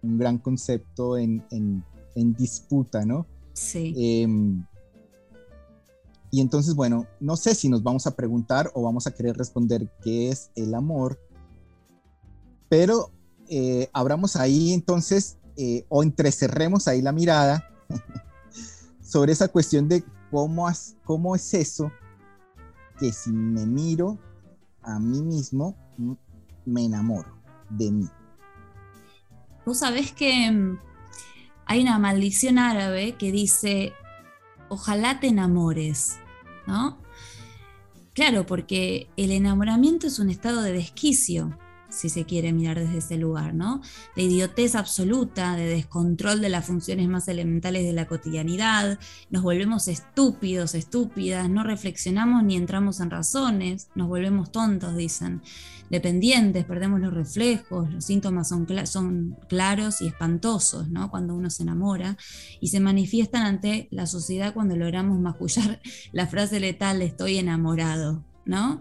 un 0.02 0.18
gran 0.18 0.38
concepto 0.38 1.16
en, 1.18 1.44
en- 1.50 1.84
en 2.14 2.34
disputa, 2.34 3.04
¿no? 3.04 3.26
Sí. 3.54 3.94
Em, 3.96 4.64
y 6.30 6.40
entonces, 6.40 6.74
bueno, 6.74 7.06
no 7.20 7.36
sé 7.36 7.54
si 7.54 7.68
nos 7.68 7.82
vamos 7.82 8.06
a 8.06 8.14
preguntar 8.16 8.70
o 8.74 8.82
vamos 8.82 9.06
a 9.06 9.10
querer 9.10 9.36
responder 9.36 9.88
qué 10.02 10.30
es 10.30 10.50
el 10.54 10.74
amor, 10.74 11.18
pero 12.68 13.10
eh, 13.48 13.88
abramos 13.92 14.36
ahí 14.36 14.72
entonces 14.72 15.36
eh, 15.58 15.84
o 15.90 16.02
entrecerremos 16.02 16.88
ahí 16.88 17.02
la 17.02 17.12
mirada 17.12 17.68
sobre 19.02 19.32
esa 19.32 19.48
cuestión 19.48 19.88
de 19.88 20.02
cómo, 20.30 20.66
as- 20.66 20.96
cómo 21.04 21.36
es 21.36 21.52
eso 21.52 21.90
que 23.02 23.12
si 23.12 23.32
me 23.32 23.66
miro 23.66 24.16
a 24.80 25.00
mí 25.00 25.22
mismo, 25.22 25.76
me 26.64 26.84
enamoro 26.84 27.36
de 27.68 27.90
mí. 27.90 28.08
Vos 29.66 29.80
sabés 29.80 30.12
que 30.12 30.48
mm, 30.48 30.78
hay 31.66 31.82
una 31.82 31.98
maldición 31.98 32.60
árabe 32.60 33.16
que 33.18 33.32
dice, 33.32 33.92
ojalá 34.68 35.18
te 35.18 35.26
enamores, 35.26 36.20
¿no? 36.68 37.02
Claro, 38.14 38.46
porque 38.46 39.10
el 39.16 39.32
enamoramiento 39.32 40.06
es 40.06 40.20
un 40.20 40.30
estado 40.30 40.62
de 40.62 40.72
desquicio, 40.72 41.58
si 41.92 42.08
se 42.08 42.24
quiere 42.24 42.52
mirar 42.52 42.78
desde 42.78 42.98
ese 42.98 43.16
lugar, 43.16 43.54
¿no? 43.54 43.80
De 44.16 44.22
idiotez 44.22 44.74
absoluta, 44.74 45.56
de 45.56 45.66
descontrol 45.66 46.40
de 46.40 46.48
las 46.48 46.66
funciones 46.66 47.08
más 47.08 47.28
elementales 47.28 47.84
de 47.84 47.92
la 47.92 48.06
cotidianidad, 48.06 48.98
nos 49.30 49.42
volvemos 49.42 49.88
estúpidos, 49.88 50.74
estúpidas, 50.74 51.48
no 51.48 51.62
reflexionamos 51.62 52.42
ni 52.44 52.56
entramos 52.56 53.00
en 53.00 53.10
razones, 53.10 53.88
nos 53.94 54.08
volvemos 54.08 54.52
tontos, 54.52 54.96
dicen 54.96 55.42
dependientes, 55.92 56.64
perdemos 56.64 57.00
los 57.00 57.12
reflejos, 57.12 57.92
los 57.92 58.06
síntomas 58.06 58.48
son, 58.48 58.66
son 58.86 59.36
claros 59.46 60.00
y 60.00 60.06
espantosos, 60.06 60.88
¿no? 60.88 61.10
Cuando 61.10 61.34
uno 61.34 61.50
se 61.50 61.64
enamora 61.64 62.16
y 62.60 62.68
se 62.68 62.80
manifiestan 62.80 63.42
ante 63.42 63.88
la 63.90 64.06
sociedad 64.06 64.54
cuando 64.54 64.74
logramos 64.74 65.20
mascullar 65.20 65.80
la 66.12 66.26
frase 66.26 66.60
letal 66.60 67.02
estoy 67.02 67.36
enamorado, 67.36 68.24
¿no? 68.46 68.80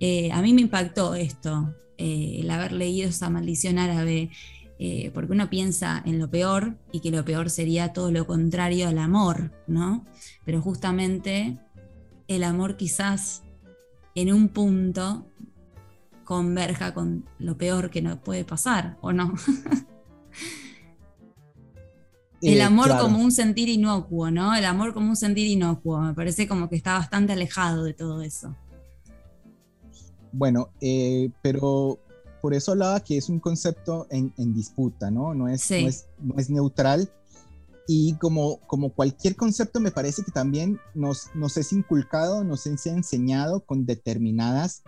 Eh, 0.00 0.30
a 0.32 0.42
mí 0.42 0.52
me 0.52 0.60
impactó 0.60 1.14
esto, 1.14 1.74
eh, 2.00 2.40
el 2.40 2.50
haber 2.50 2.72
leído 2.72 3.10
esa 3.10 3.28
maldición 3.28 3.78
árabe, 3.78 4.30
eh, 4.78 5.10
porque 5.12 5.32
uno 5.32 5.50
piensa 5.50 6.02
en 6.06 6.18
lo 6.18 6.30
peor 6.30 6.76
y 6.92 7.00
que 7.00 7.10
lo 7.10 7.24
peor 7.26 7.50
sería 7.50 7.92
todo 7.92 8.10
lo 8.10 8.26
contrario 8.26 8.88
al 8.88 8.98
amor, 8.98 9.52
¿no? 9.66 10.06
Pero 10.46 10.62
justamente 10.62 11.58
el 12.26 12.42
amor 12.44 12.78
quizás 12.78 13.42
en 14.14 14.32
un 14.32 14.48
punto 14.48 15.26
converja 16.24 16.94
con 16.94 17.24
lo 17.38 17.58
peor 17.58 17.90
que 17.90 18.00
nos 18.00 18.18
puede 18.18 18.44
pasar, 18.44 18.96
¿o 19.02 19.12
no? 19.12 19.34
El 22.42 22.58
Eh, 22.58 22.62
amor 22.62 22.86
claro. 22.86 23.02
como 23.02 23.18
un 23.18 23.32
sentir 23.32 23.68
inocuo, 23.68 24.30
¿no? 24.30 24.54
El 24.54 24.64
amor 24.64 24.94
como 24.94 25.10
un 25.10 25.16
sentir 25.16 25.46
inocuo. 25.46 26.00
Me 26.00 26.14
parece 26.14 26.48
como 26.48 26.70
que 26.70 26.76
está 26.76 26.94
bastante 26.94 27.34
alejado 27.34 27.84
de 27.84 27.92
todo 27.92 28.22
eso. 28.22 28.56
Bueno, 30.32 30.68
eh, 30.80 31.30
pero 31.42 31.98
por 32.40 32.54
eso 32.54 32.72
hablaba 32.72 33.00
que 33.00 33.16
es 33.18 33.28
un 33.28 33.38
concepto 33.40 34.06
en, 34.10 34.32
en 34.38 34.54
disputa, 34.54 35.10
¿no? 35.10 35.34
No 35.34 35.48
es, 35.48 35.62
Sí. 35.62 35.82
no 35.82 35.88
es, 35.88 36.06
no 36.20 36.34
es 36.38 36.50
neutral. 36.50 37.10
Y 37.86 38.14
como, 38.14 38.60
como 38.68 38.90
cualquier 38.90 39.34
concepto, 39.34 39.80
me 39.80 39.90
parece 39.90 40.22
que 40.22 40.30
también 40.30 40.78
nos, 40.94 41.26
nos 41.34 41.56
es 41.56 41.72
inculcado, 41.72 42.44
nos 42.44 42.66
es 42.66 42.86
enseñado 42.86 43.60
con 43.60 43.84
determinadas 43.84 44.84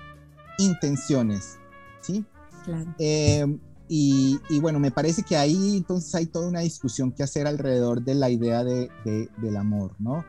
intenciones, 0.58 1.58
¿sí? 2.00 2.24
Claro. 2.64 2.94
Eh, 2.98 3.58
y, 3.88 4.38
y 4.48 4.60
bueno, 4.60 4.78
me 4.78 4.90
parece 4.92 5.22
que 5.22 5.36
ahí 5.36 5.76
entonces 5.76 6.14
hay 6.14 6.26
toda 6.26 6.48
una 6.48 6.60
discusión 6.60 7.10
que 7.12 7.22
hacer 7.24 7.46
alrededor 7.46 8.02
de 8.02 8.14
la 8.14 8.30
idea 8.30 8.62
de, 8.62 8.88
de- 9.04 9.28
del 9.38 9.56
amor, 9.56 9.94
¿no? 9.98 10.24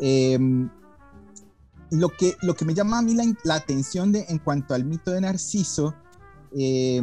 Eh, 0.00 0.38
lo, 1.90 2.08
que, 2.08 2.36
lo 2.42 2.54
que 2.54 2.64
me 2.64 2.74
llama 2.74 2.98
a 2.98 3.02
mí 3.02 3.14
la, 3.14 3.24
la 3.44 3.54
atención 3.54 4.12
de, 4.12 4.26
en 4.28 4.38
cuanto 4.38 4.74
al 4.74 4.84
mito 4.84 5.10
de 5.10 5.20
Narciso 5.20 5.94
eh, 6.56 7.00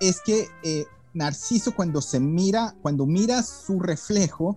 es 0.00 0.20
que 0.24 0.48
eh, 0.62 0.86
Narciso 1.14 1.74
cuando 1.74 2.00
se 2.00 2.20
mira, 2.20 2.74
cuando 2.82 3.06
mira 3.06 3.42
su 3.42 3.80
reflejo, 3.80 4.56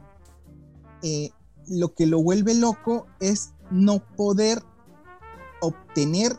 eh, 1.02 1.32
lo 1.68 1.94
que 1.94 2.06
lo 2.06 2.22
vuelve 2.22 2.54
loco 2.54 3.08
es 3.20 3.54
no 3.72 4.00
poder 4.16 4.62
obtener 5.62 6.34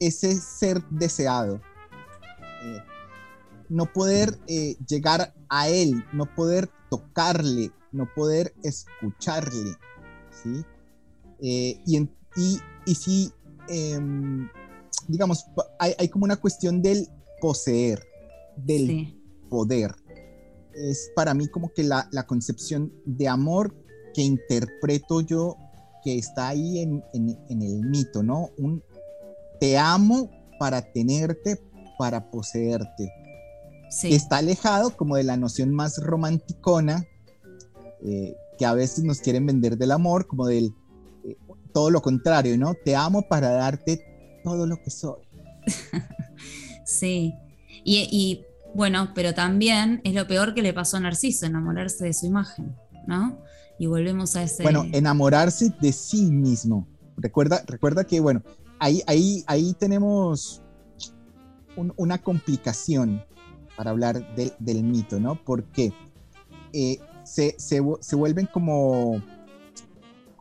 ese 0.00 0.34
ser 0.40 0.82
deseado. 0.90 1.60
No 3.68 3.92
poder 3.92 4.38
llegar 4.86 5.34
a 5.50 5.68
él, 5.68 6.02
no 6.14 6.24
poder 6.34 6.70
tocarle, 6.88 7.70
no 7.92 8.08
poder 8.14 8.54
escucharle, 8.62 9.76
¿sí? 10.30 10.64
Eh, 11.40 11.80
y, 11.84 11.96
en- 11.96 12.16
y, 12.38 12.58
y 12.86 12.94
si, 12.94 13.30
em, 13.68 14.48
digamos, 15.08 15.44
hay, 15.78 15.92
hay 15.98 16.08
como 16.08 16.24
una 16.24 16.36
cuestión 16.36 16.80
del 16.80 17.06
poseer, 17.40 18.02
del 18.56 18.86
Sí. 18.86 19.22
poder. 19.50 19.94
Es 20.74 21.10
para 21.16 21.34
mí 21.34 21.48
como 21.48 21.72
que 21.74 21.82
la, 21.82 22.08
la 22.12 22.26
concepción 22.26 22.92
de 23.04 23.28
amor 23.28 23.74
que 24.14 24.22
interpreto 24.22 25.20
yo 25.20 25.56
que 26.04 26.16
está 26.16 26.48
ahí 26.48 26.78
en, 26.78 27.02
en- 27.12 27.38
en 27.48 27.62
el 27.62 27.80
mito, 27.86 28.22
¿no? 28.22 28.50
Un 28.58 28.82
te 29.60 29.76
amo 29.76 30.30
para 30.60 30.80
tenerte, 30.92 31.60
para 31.98 32.30
poseerte. 32.30 33.10
Sí. 33.90 34.14
Está 34.14 34.36
alejado 34.36 34.96
como 34.96 35.16
de 35.16 35.24
la 35.24 35.36
noción 35.36 35.70
más 35.74 35.98
romanticona 35.98 37.04
eh, 38.04 38.36
que 38.58 38.64
a 38.66 38.74
veces 38.74 39.02
nos 39.02 39.20
quieren 39.20 39.46
vender 39.46 39.76
del 39.76 39.90
amor, 39.90 40.26
como 40.28 40.46
del 40.46 40.66
eh, 40.66 40.70
todo 41.72 41.90
lo 41.90 42.00
contrario, 42.02 42.56
¿no? 42.58 42.74
Te 42.74 42.94
amo 42.96 43.22
para 43.22 43.50
darte 43.50 44.40
todo 44.44 44.66
lo 44.66 44.80
que 44.82 44.90
soy. 44.90 45.20
Sí. 46.84 47.34
Y, 47.84 48.08
y, 48.10 48.44
bueno, 48.74 49.10
pero 49.14 49.34
también 49.34 50.00
es 50.04 50.14
lo 50.14 50.26
peor 50.26 50.54
que 50.54 50.62
le 50.62 50.72
pasó 50.72 50.96
a 50.96 51.00
Narciso, 51.00 51.44
enamorarse 51.44 52.06
de 52.06 52.14
su 52.14 52.24
imagen, 52.26 52.74
¿no? 53.06 53.38
Y 53.78 53.86
volvemos 53.86 54.36
a 54.36 54.42
ese. 54.42 54.62
Bueno, 54.62 54.86
enamorarse 54.92 55.70
de 55.80 55.92
sí 55.92 56.30
mismo. 56.30 56.88
Recuerda, 57.18 57.62
recuerda 57.66 58.04
que, 58.04 58.20
bueno, 58.20 58.42
ahí, 58.78 59.02
ahí, 59.06 59.44
ahí 59.46 59.74
tenemos 59.78 60.62
un- 61.76 61.92
una 61.96 62.18
complicación, 62.18 63.22
para 63.76 63.90
hablar 63.90 64.34
del, 64.34 64.52
del 64.58 64.82
mito, 64.82 65.20
¿no? 65.20 65.34
Porque 65.44 65.92
eh, 66.72 66.98
se, 67.22 67.54
se, 67.58 67.80
se 68.00 68.16
vuelven 68.16 68.46
como 68.46 69.22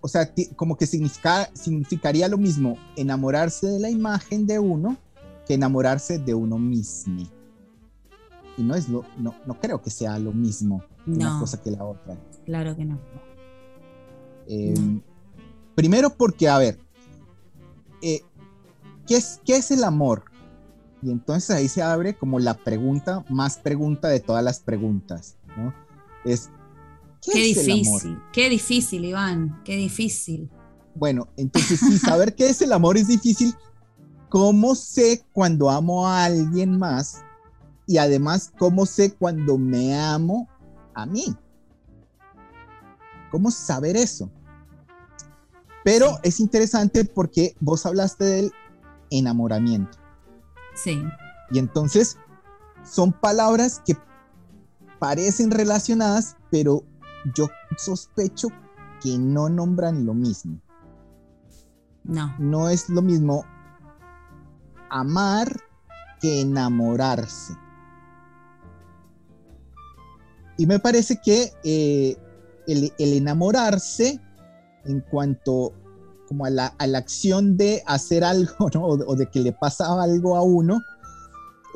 o 0.02 0.08
sea, 0.08 0.32
como 0.56 0.78
que 0.78 0.86
significa, 0.86 1.50
significaría 1.54 2.28
lo 2.28 2.38
mismo 2.38 2.78
enamorarse 2.96 3.68
de 3.68 3.80
la 3.80 3.90
imagen 3.90 4.46
de 4.46 4.60
uno 4.60 4.98
que 5.46 5.54
enamorarse 5.54 6.20
de 6.20 6.34
uno 6.34 6.58
mismo. 6.58 7.24
Y 8.58 8.64
no 8.64 8.76
es 8.76 8.90
lo, 8.90 9.06
no, 9.18 9.36
no 9.46 9.60
creo 9.60 9.82
que 9.82 9.90
sea 9.90 10.18
lo 10.20 10.32
mismo 10.34 10.84
una 11.06 11.40
cosa 11.40 11.62
que 11.62 11.72
la 11.72 11.84
otra. 11.84 12.18
Claro 12.46 12.76
que 12.76 12.86
no. 12.86 13.00
Eh, 14.48 15.02
primero 15.76 16.10
porque, 16.10 16.50
a 16.50 16.58
ver, 16.58 16.80
eh, 18.02 18.22
¿qué, 19.06 19.18
es, 19.18 19.40
¿qué 19.46 19.58
es 19.58 19.72
el 19.72 19.84
amor? 19.84 20.26
Y 21.02 21.12
entonces 21.12 21.52
ahí 21.52 21.68
se 21.68 21.82
abre 21.82 22.16
como 22.16 22.40
la 22.40 22.56
pregunta, 22.56 23.24
más 23.30 23.58
pregunta 23.58 24.08
de 24.08 24.20
todas 24.20 24.44
las 24.44 24.60
preguntas, 24.60 25.38
¿no? 25.56 25.74
Es, 26.26 26.50
Qué, 27.22 27.40
difícil, 27.40 28.20
qué 28.32 28.50
difícil, 28.50 29.06
Iván, 29.06 29.62
qué 29.66 29.76
difícil. 29.76 30.50
Bueno, 30.96 31.28
entonces 31.38 31.80
si 31.80 31.98
saber 31.98 32.36
qué 32.36 32.50
es 32.50 32.62
el 32.62 32.74
amor 32.74 32.98
es 32.98 33.08
difícil, 33.08 33.54
¿cómo 34.30 34.76
sé 34.76 35.24
cuando 35.34 35.70
amo 35.70 36.08
a 36.08 36.26
alguien 36.26 36.78
más? 36.78 37.24
Y 37.86 37.98
además, 37.98 38.52
¿cómo 38.58 38.86
sé 38.86 39.14
cuando 39.14 39.58
me 39.58 39.98
amo 39.98 40.48
a 40.94 41.06
mí? 41.06 41.36
¿Cómo 43.32 43.52
saber 43.52 43.96
eso? 43.96 44.32
Pero 45.84 46.18
es 46.24 46.40
interesante 46.40 47.06
porque 47.06 47.56
vos 47.60 47.86
hablaste 47.86 48.26
del 48.26 48.52
enamoramiento. 49.10 49.98
Sí. 50.74 51.02
Y 51.52 51.60
entonces 51.60 52.18
son 52.84 53.14
palabras 53.14 53.82
que 53.86 53.96
parecen 55.00 55.52
relacionadas, 55.52 56.36
pero 56.50 56.84
yo 57.36 57.50
sospecho 57.78 58.50
que 59.02 59.18
no 59.18 59.50
nombran 59.50 60.06
lo 60.06 60.14
mismo. 60.14 60.60
No. 62.04 62.34
No 62.40 62.70
es 62.70 62.90
lo 62.90 63.02
mismo 63.02 63.46
amar 64.90 65.52
que 66.22 66.42
enamorarse. 66.42 67.54
Y 70.58 70.66
me 70.66 70.80
parece 70.80 71.20
que 71.24 71.52
eh, 71.64 72.18
el, 72.68 72.92
enamorarse 72.98 74.20
en 74.86 75.02
cuanto 75.02 75.74
como 76.28 76.46
a 76.46 76.50
la, 76.50 76.74
acción 76.80 77.58
de 77.58 77.84
hacer 77.86 78.24
algo 78.24 78.54
o, 78.80 79.16
de 79.16 79.28
que 79.28 79.40
le 79.40 79.54
pasa 79.54 80.02
algo 80.02 80.36
a 80.36 80.42
uno, 80.42 80.82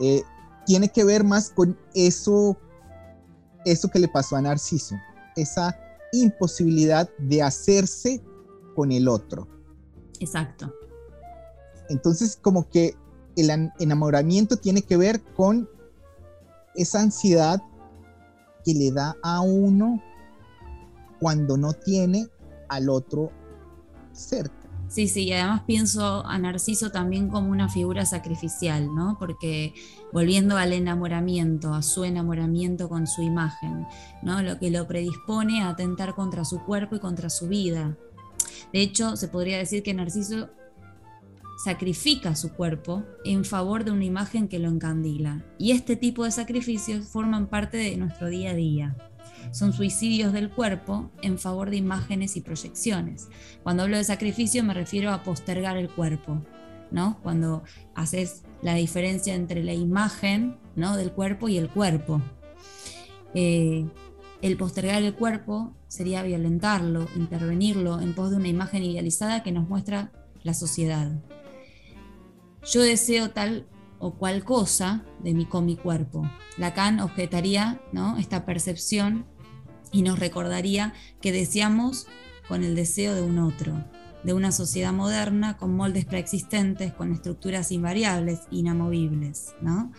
eh, 0.02 0.24
tiene 0.66 0.90
que 0.90 1.04
ver 1.04 1.24
más 1.24 1.52
con 1.52 1.78
eso, 1.94 2.58
eso 3.66 3.90
que 3.90 4.00
le 4.00 4.08
pasó 4.08 4.36
a 4.36 4.42
Narciso 4.42 4.96
esa 5.36 5.78
imposibilidad 6.12 7.10
de 7.18 7.42
hacerse 7.42 8.24
con 8.76 8.92
el 8.92 9.08
otro. 9.08 9.48
Exacto. 10.20 10.74
Entonces, 11.90 12.38
como 12.42 12.70
que 12.70 12.96
el 13.36 13.72
enamoramiento 13.80 14.58
tiene 14.58 14.82
que 14.82 14.98
ver 14.98 15.22
con 15.36 15.70
esa 16.76 17.02
ansiedad 17.02 17.62
que 18.64 18.74
le 18.74 18.92
da 18.92 19.16
a 19.24 19.42
uno 19.42 20.02
cuando 21.20 21.58
no 21.58 21.74
tiene 21.74 22.28
al 22.70 22.90
otro 22.90 23.32
cerca. 24.12 24.61
Sí, 24.92 25.08
sí, 25.08 25.24
y 25.24 25.32
además 25.32 25.62
pienso 25.66 26.26
a 26.26 26.38
Narciso 26.38 26.92
también 26.92 27.30
como 27.30 27.50
una 27.50 27.70
figura 27.70 28.06
sacrificial, 28.06 28.94
¿no? 28.94 29.16
Porque 29.18 29.74
volviendo 30.12 30.58
al 30.58 30.74
enamoramiento, 30.74 31.74
a 31.74 31.82
su 31.82 32.04
enamoramiento 32.04 32.90
con 32.90 33.08
su 33.08 33.22
imagen, 33.22 33.88
¿no? 34.22 34.42
Lo 34.42 34.60
que 34.60 34.70
lo 34.70 34.86
predispone 34.88 35.62
a 35.64 35.70
atentar 35.70 36.14
contra 36.14 36.44
su 36.44 36.60
cuerpo 36.66 36.98
y 36.98 37.00
contra 37.00 37.30
su 37.30 37.48
vida. 37.48 37.98
De 38.74 38.82
hecho, 38.82 39.16
se 39.16 39.30
podría 39.30 39.60
decir 39.60 39.82
que 39.82 39.94
Narciso 39.94 40.50
sacrifica 41.64 42.36
su 42.36 42.52
cuerpo 42.52 43.06
en 43.24 43.46
favor 43.46 43.86
de 43.86 43.92
una 43.92 44.04
imagen 44.04 44.50
que 44.50 44.60
lo 44.60 44.68
encandila. 44.68 45.46
Y 45.58 45.72
este 45.72 45.96
tipo 45.96 46.26
de 46.26 46.32
sacrificios 46.32 47.08
forman 47.08 47.48
parte 47.48 47.78
de 47.78 47.96
nuestro 47.96 48.28
día 48.28 48.52
a 48.52 48.56
día 48.56 49.11
son 49.52 49.74
suicidios 49.74 50.34
del 50.34 50.50
cuerpo 50.50 51.12
en 51.22 51.38
favor 51.38 51.70
de 51.70 51.78
imágenes 51.78 52.38
y 52.38 52.42
proyecciones. 52.42 53.30
Cuando 53.64 53.84
hablo 53.84 53.98
de 53.98 54.04
sacrificio 54.04 54.64
me 54.64 54.74
refiero 54.74 55.12
a 55.12 55.24
postergar 55.24 55.78
el 55.78 55.90
cuerpo, 55.90 56.42
¿no? 56.92 57.20
Cuando 57.24 57.64
haces 57.96 58.44
la 58.62 58.76
diferencia 58.76 59.34
entre 59.36 59.64
la 59.64 59.74
imagen 59.74 60.58
¿no? 60.76 60.96
del 60.96 61.12
cuerpo 61.12 61.50
y 61.50 61.58
el 61.58 61.70
cuerpo. 61.70 62.22
Eh, 63.34 63.86
el 64.42 64.58
postergar 64.58 65.02
el 65.04 65.14
cuerpo 65.14 65.74
sería 65.88 66.24
violentarlo, 66.24 67.08
intervenirlo 67.16 68.02
en 68.02 68.14
pos 68.14 68.32
de 68.32 68.38
una 68.38 68.48
imagen 68.48 68.84
idealizada 68.84 69.44
que 69.44 69.52
nos 69.52 69.68
muestra 69.68 70.12
la 70.44 70.54
sociedad. 70.54 71.12
Yo 72.72 72.82
deseo 72.82 73.32
tal 73.32 73.68
o 74.02 74.16
cual 74.16 74.44
cosa 74.44 75.06
de 75.24 75.34
mi, 75.34 75.46
con 75.46 75.66
mi 75.66 75.78
cuerpo. 75.78 76.30
Lacan 76.58 77.00
objetaría 77.00 77.82
¿no? 77.94 78.18
esta 78.18 78.46
percepción 78.46 79.26
y 79.92 80.02
nos 80.02 80.20
recordaría 80.20 80.94
que 81.22 81.32
deseamos 81.32 82.08
con 82.48 82.64
el 82.64 82.76
deseo 82.76 83.14
de 83.14 83.22
un 83.22 83.38
otro, 83.38 83.86
de 84.24 84.34
una 84.34 84.52
sociedad 84.52 84.92
moderna 84.92 85.56
con 85.58 85.76
moldes 85.76 86.06
preexistentes, 86.06 86.94
con 86.94 87.14
estructuras 87.14 87.72
invariables, 87.72 88.42
inamovibles. 88.50 89.54
¿no? 89.62 89.92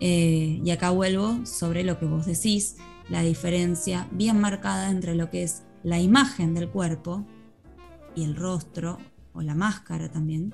Eh, 0.00 0.60
y 0.64 0.70
acá 0.70 0.90
vuelvo 0.90 1.46
sobre 1.46 1.84
lo 1.84 2.00
que 2.00 2.06
vos 2.06 2.26
decís, 2.26 2.76
la 3.08 3.22
diferencia 3.22 4.08
bien 4.10 4.40
marcada 4.40 4.90
entre 4.90 5.14
lo 5.14 5.30
que 5.30 5.44
es 5.44 5.62
la 5.84 6.00
imagen 6.00 6.54
del 6.54 6.68
cuerpo 6.68 7.24
y 8.16 8.24
el 8.24 8.34
rostro, 8.34 8.98
o 9.32 9.42
la 9.42 9.54
máscara 9.54 10.10
también, 10.10 10.52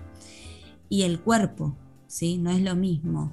y 0.88 1.02
el 1.02 1.20
cuerpo, 1.20 1.76
¿sí? 2.08 2.38
No 2.38 2.50
es 2.50 2.60
lo 2.60 2.74
mismo. 2.74 3.30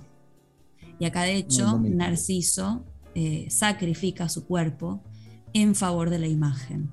Y 1.00 1.06
acá 1.06 1.24
de 1.24 1.36
hecho 1.36 1.80
Narciso 1.80 2.86
eh, 3.16 3.48
sacrifica 3.50 4.30
su 4.30 4.46
cuerpo 4.46 5.02
en 5.54 5.74
favor 5.74 6.12
de 6.12 6.20
la 6.20 6.28
imagen. 6.28 6.92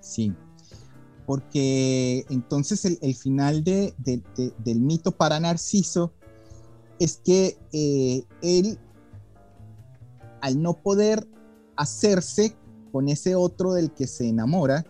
Sí, 0.00 0.32
porque 1.26 2.24
entonces 2.30 2.84
el, 2.84 3.14
final 3.14 3.64
de, 3.64 3.94
del 3.98 4.80
mito 4.80 5.12
para 5.12 5.38
Narciso 5.40 6.12
es 7.00 7.16
que 7.16 7.58
eh, 7.72 8.22
él, 8.42 8.78
al 10.40 10.62
no 10.62 10.80
poder 10.80 11.26
hacerse 11.74 12.56
con 12.92 13.08
ese 13.08 13.34
otro 13.34 13.74
del 13.74 13.92
que 13.92 14.06
se 14.06 14.28
enamora, 14.28 14.86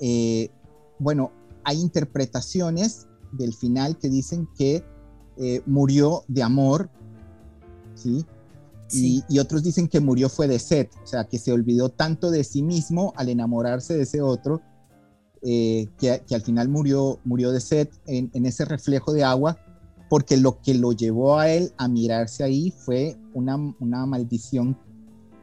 eh, 0.00 0.50
bueno, 1.00 1.32
hay 1.64 1.80
interpretaciones 1.80 3.07
del 3.32 3.54
final 3.54 3.98
que 3.98 4.08
dicen 4.08 4.48
que 4.56 4.84
eh, 5.36 5.62
murió 5.66 6.24
de 6.28 6.42
amor, 6.42 6.90
¿sí? 7.94 8.24
Y, 8.90 9.38
otros 9.38 9.62
dicen 9.62 9.86
que 9.86 10.00
murió 10.00 10.28
fue 10.28 10.48
de 10.48 10.58
sed, 10.58 10.88
o 11.02 11.06
sea, 11.06 11.24
que 11.24 11.38
se 11.38 11.52
olvidó 11.52 11.90
tanto 11.90 12.30
de 12.30 12.42
sí 12.42 12.62
mismo 12.62 13.12
al 13.16 13.28
enamorarse 13.28 13.94
de 13.94 14.02
ese 14.04 14.22
otro, 14.22 14.62
eh, 15.42 15.88
que, 15.98 16.22
al 16.34 16.42
final 16.42 16.68
murió, 16.68 17.20
murió 17.24 17.52
de 17.52 17.60
sed 17.60 17.88
en, 18.06 18.46
ese 18.46 18.64
reflejo 18.64 19.12
de 19.12 19.24
agua, 19.24 19.58
porque 20.08 20.38
lo 20.38 20.60
que 20.60 20.74
lo 20.74 20.92
llevó 20.92 21.38
a 21.38 21.50
él 21.50 21.72
a 21.76 21.86
mirarse 21.86 22.42
ahí 22.42 22.70
fue 22.70 23.16
una, 23.34 23.56
una 23.78 24.06
maldición 24.06 24.76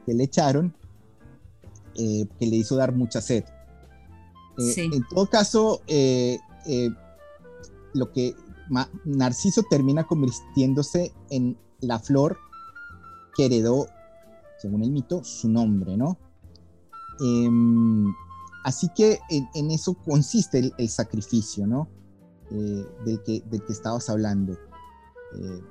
que 0.06 0.16
le 0.16 0.24
echaron, 0.24 0.76
eh, 1.96 2.26
que 2.40 2.48
le 2.48 2.56
hizo 2.56 2.76
dar 2.76 2.94
mucha 2.96 3.22
sed. 3.22 3.44
Eh, 4.58 4.90
en 4.92 5.04
todo 5.08 5.30
caso, 5.30 5.82
lo 7.96 8.12
que 8.12 8.36
Narciso 9.06 9.64
termina 9.64 10.06
convirtiéndose 10.06 11.14
en 11.30 11.58
la 11.80 12.00
flor 12.00 12.38
que 13.36 13.46
heredó, 13.46 13.88
según 14.58 14.84
el 14.84 14.92
mito, 14.92 15.24
su 15.24 15.50
nombre, 15.50 15.98
¿no? 15.98 16.18
Em, 17.20 18.14
así 18.64 18.90
que 18.96 19.20
en, 19.30 19.72
eso 19.72 19.94
consiste 19.94 20.74
el, 20.78 20.90
sacrificio, 20.90 21.68
¿no? 21.68 21.88
Eh, 22.52 22.86
del, 23.06 23.24
que, 23.24 23.42
del 23.50 23.64
que 23.64 23.74
estabas 23.74 24.10
hablando. 24.10 24.54
Eh, 24.54 25.62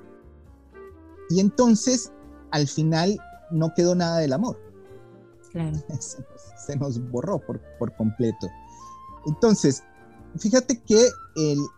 y 1.31 1.41
entonces, 1.41 2.13
al 2.51 2.69
final, 2.69 3.19
no 3.51 3.75
quedó 3.75 3.95
nada 3.95 4.19
del 4.19 4.33
amor. 4.33 4.61
Claro. 5.51 5.79
Se, 6.67 6.77
nos 6.77 7.01
borró 7.11 7.39
por, 7.39 7.61
por, 7.79 7.95
completo. 7.97 8.49
Entonces, 9.27 9.83
fíjate 10.39 10.81
que 10.81 11.09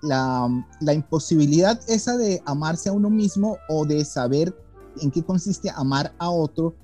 la, 0.02 0.48
la, 0.80 0.92
imposibilidad 0.92 1.80
esa 1.88 2.16
de 2.16 2.42
amarse 2.44 2.88
a 2.88 2.92
uno 2.92 3.08
mismo 3.08 3.56
o 3.68 3.86
de 3.86 4.04
saber 4.04 4.54
en 5.00 5.10
qué 5.10 5.22
consiste 5.22 5.70
amar 5.70 6.14
a 6.18 6.30
otro, 6.30 6.74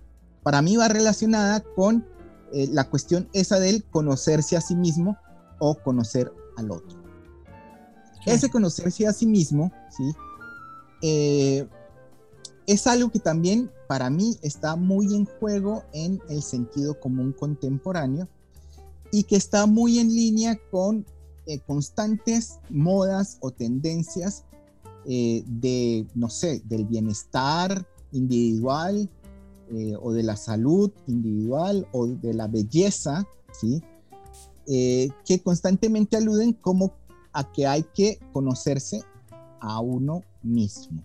para 0.43 0.63
mí 0.63 0.77
va 0.77 0.89
relacionada 0.89 1.61
con 1.61 2.07
eh, 2.53 2.69
la 2.71 2.89
cuestión 2.89 3.29
esa 3.33 3.59
del 3.59 3.85
conocerse 3.85 4.57
a 4.57 4.61
sí 4.61 4.77
mismo 4.77 5.17
o 5.59 5.75
conocer 5.75 6.33
al 6.57 6.71
otro. 6.71 7.01
Ese 8.27 8.51
conocerse 8.51 9.07
a 9.07 9.13
sí 9.13 9.27
mismo, 9.27 9.73
¿sí? 9.91 10.13
Eh, 11.03 11.67
es 12.67 12.87
algo 12.87 13.11
que 13.11 13.19
también 13.19 13.71
para 13.89 14.11
mí 14.11 14.39
está 14.43 14.77
muy 14.77 15.15
en 15.15 15.25
juego 15.25 15.83
en 15.93 16.21
el 16.29 16.43
sentido 16.43 17.01
común 17.01 17.33
contemporáneo 17.33 18.29
y 19.11 19.25
que 19.25 19.37
está 19.37 19.67
muy 19.67 19.99
en 19.99 20.09
línea 20.09 20.59
con 20.71 21.05
eh, 21.47 21.59
constantes 21.61 22.61
modas 22.71 23.39
o 23.41 23.51
tendencias 23.51 24.45
eh, 25.07 25.43
de, 25.47 26.07
no 26.15 26.29
sé, 26.29 26.63
del 26.67 26.85
bienestar 26.85 27.85
individual 28.13 29.11
eh, 29.71 29.95
o 30.01 30.13
de 30.13 30.23
la 30.23 30.37
salud 30.37 30.93
individual 31.09 31.89
o 31.93 32.07
de 32.07 32.35
la 32.35 32.47
belleza, 32.47 33.27
¿sí? 33.53 33.83
que 34.65 35.43
constantemente 35.43 36.17
aluden 36.17 36.53
como 36.53 36.93
a 37.33 37.51
que 37.51 37.67
hay 37.67 37.83
que 37.83 38.21
conocerse 38.33 39.03
a 39.59 39.81
uno 39.81 40.23
mismo. 40.43 41.05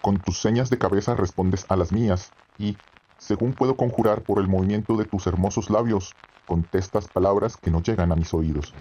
Con 0.00 0.20
tus 0.20 0.40
señas 0.40 0.70
de 0.70 0.78
cabeza 0.78 1.16
respondes 1.16 1.66
a 1.68 1.74
las 1.74 1.90
mías 1.90 2.30
y, 2.58 2.76
según 3.18 3.52
puedo 3.52 3.76
conjurar 3.76 4.22
por 4.22 4.40
el 4.40 4.48
movimiento 4.48 4.96
de 4.96 5.04
tus 5.04 5.26
hermosos 5.26 5.70
labios, 5.70 6.14
contestas 6.46 7.08
palabras 7.08 7.56
que 7.56 7.70
no 7.70 7.82
llegan 7.82 8.12
a 8.12 8.16
mis 8.16 8.32
oídos. 8.34 8.74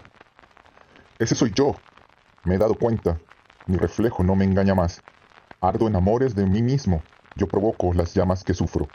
Ese 1.18 1.36
soy 1.36 1.52
yo. 1.54 1.76
Me 2.44 2.56
he 2.56 2.58
dado 2.58 2.76
cuenta. 2.76 3.20
Mi 3.66 3.78
reflejo 3.78 4.24
no 4.24 4.36
me 4.36 4.46
engaña 4.46 4.76
más. 4.76 5.02
Ardo 5.62 5.88
en 5.88 5.96
amores 5.96 6.36
de 6.36 6.46
mí 6.46 6.62
mismo. 6.62 7.02
Yo 7.36 7.48
provoco 7.48 7.94
las 7.94 8.14
llamas 8.14 8.44
que 8.44 8.54
sufro. 8.54 8.88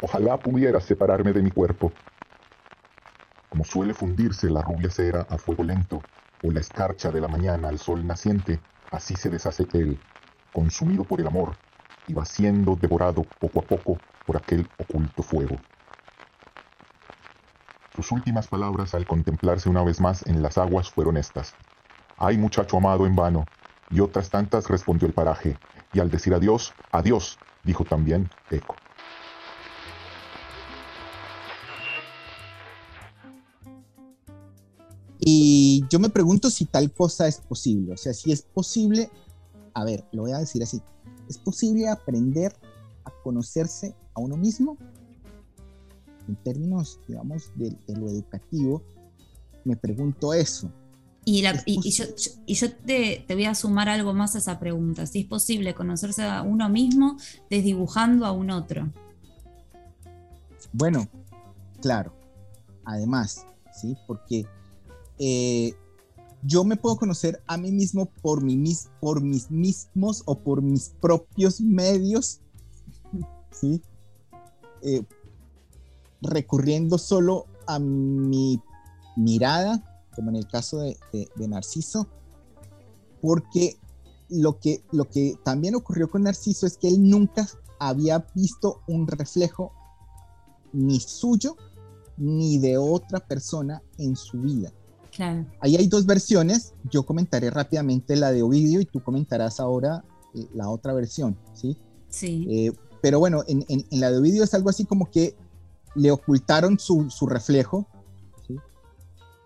Ojalá 0.00 0.36
pudiera 0.38 0.80
separarme 0.80 1.32
de 1.32 1.42
mi 1.42 1.50
cuerpo. 1.50 1.92
Como 3.48 3.64
suele 3.64 3.94
fundirse 3.94 4.50
la 4.50 4.60
rubia 4.60 4.90
cera 4.90 5.26
a 5.30 5.38
fuego 5.38 5.64
lento, 5.64 6.02
o 6.42 6.50
la 6.50 6.60
escarcha 6.60 7.10
de 7.10 7.20
la 7.20 7.28
mañana 7.28 7.68
al 7.68 7.78
sol 7.78 8.06
naciente, 8.06 8.60
así 8.90 9.16
se 9.16 9.30
deshace 9.30 9.66
él, 9.72 9.98
consumido 10.52 11.04
por 11.04 11.20
el 11.20 11.26
amor, 11.26 11.56
va 12.14 12.24
siendo 12.24 12.76
devorado 12.76 13.24
poco 13.40 13.60
a 13.60 13.62
poco 13.62 13.98
por 14.26 14.36
aquel 14.36 14.68
oculto 14.78 15.22
fuego. 15.22 15.56
Sus 17.94 18.12
últimas 18.12 18.46
palabras 18.46 18.94
al 18.94 19.06
contemplarse 19.06 19.68
una 19.68 19.82
vez 19.82 20.00
más 20.00 20.26
en 20.26 20.42
las 20.42 20.58
aguas 20.58 20.90
fueron 20.90 21.16
estas. 21.16 21.54
Ay 22.18 22.36
muchacho 22.36 22.76
amado 22.76 23.06
en 23.06 23.16
vano, 23.16 23.46
y 23.90 24.00
otras 24.00 24.30
tantas 24.30 24.68
respondió 24.68 25.06
el 25.06 25.14
paraje, 25.14 25.56
y 25.92 26.00
al 26.00 26.10
decir 26.10 26.34
adiós, 26.34 26.74
adiós, 26.92 27.38
dijo 27.64 27.84
también 27.84 28.28
Eco. 28.50 28.74
Y 35.18 35.84
yo 35.90 35.98
me 35.98 36.10
pregunto 36.10 36.50
si 36.50 36.66
tal 36.66 36.92
cosa 36.92 37.26
es 37.26 37.38
posible, 37.40 37.94
o 37.94 37.96
sea, 37.96 38.12
si 38.12 38.32
es 38.32 38.42
posible 38.42 39.10
a 39.76 39.84
ver, 39.84 40.06
lo 40.10 40.22
voy 40.22 40.32
a 40.32 40.38
decir 40.38 40.62
así, 40.62 40.80
¿es 41.28 41.38
posible 41.38 41.88
aprender 41.88 42.54
a 43.04 43.10
conocerse 43.22 43.94
a 44.14 44.20
uno 44.20 44.36
mismo? 44.36 44.76
En 46.28 46.36
términos, 46.36 46.98
digamos, 47.06 47.50
de, 47.54 47.76
lo 47.94 48.08
educativo, 48.08 48.82
me 49.64 49.76
pregunto 49.76 50.32
eso. 50.34 50.70
Y, 51.24 51.42
yo, 51.42 52.72
te, 52.84 53.24
te, 53.26 53.34
voy 53.34 53.46
a 53.46 53.54
sumar 53.54 53.88
algo 53.88 54.14
más 54.14 54.36
a 54.36 54.38
esa 54.38 54.60
pregunta, 54.60 55.06
si 55.06 55.20
es 55.20 55.26
posible 55.26 55.74
conocerse 55.74 56.22
a 56.22 56.42
uno 56.42 56.68
mismo 56.68 57.16
desdibujando 57.50 58.26
a 58.26 58.32
un 58.32 58.50
otro. 58.50 58.92
Bueno, 60.72 61.08
claro, 61.80 62.12
además, 62.84 63.44
¿sí? 63.74 63.96
Porque 64.06 64.46
eh, 65.18 65.74
yo 66.46 66.64
me 66.64 66.76
puedo 66.76 66.96
conocer 66.96 67.42
a 67.46 67.56
mí 67.56 67.72
mismo 67.72 68.06
por, 68.06 68.42
por 69.00 69.20
mis 69.22 69.50
mismos 69.50 70.22
o 70.26 70.38
por 70.38 70.62
mis 70.62 70.90
propios 71.00 71.60
medios, 71.60 72.40
¿sí? 73.50 73.82
Eh, 74.82 75.02
recurriendo 76.22 76.98
solo 76.98 77.46
a 77.66 77.78
mi 77.78 78.62
mirada, 79.16 79.82
como 80.14 80.30
en 80.30 80.36
el 80.36 80.46
caso 80.46 80.78
de, 80.78 80.96
Narciso, 81.36 82.06
porque 83.20 83.76
lo 84.28 84.60
que, 84.60 84.82
lo 84.92 85.08
que 85.08 85.36
también 85.44 85.74
ocurrió 85.74 86.10
con 86.10 86.22
Narciso 86.22 86.66
es 86.66 86.76
que 86.76 86.88
él 86.88 87.08
nunca 87.08 87.48
había 87.78 88.26
visto 88.34 88.82
un 88.86 89.06
reflejo 89.06 89.72
ni 90.72 91.00
suyo 91.00 91.56
ni 92.16 92.58
de 92.58 92.78
otra 92.78 93.20
persona 93.20 93.82
en 93.98 94.16
su 94.16 94.40
vida. 94.40 94.72
Ahí 95.60 95.76
hay 95.76 95.86
dos 95.88 96.06
versiones. 96.06 96.74
Yo 96.90 97.04
comentaré 97.04 97.50
rápidamente 97.50 98.16
la 98.16 98.32
de 98.32 98.42
Ovidio 98.42 98.80
y 98.80 98.84
tú 98.84 99.02
comentarás 99.02 99.60
ahora 99.60 100.04
eh, 100.34 100.46
la 100.54 100.68
otra 100.68 100.92
versión, 100.92 101.36
¿sí? 101.54 101.76
Sí. 102.08 102.46
Eh, 102.50 102.72
pero 103.00 103.18
bueno, 103.18 103.42
en, 103.46 103.64
la 103.90 104.10
de 104.10 104.18
Ovidio 104.18 104.44
es 104.44 104.54
algo 104.54 104.70
así 104.70 104.84
como 104.84 105.10
que 105.10 105.34
le 105.94 106.10
ocultaron 106.10 106.78
su, 106.78 107.08
reflejo, 107.28 107.86
¿sí? 108.46 108.56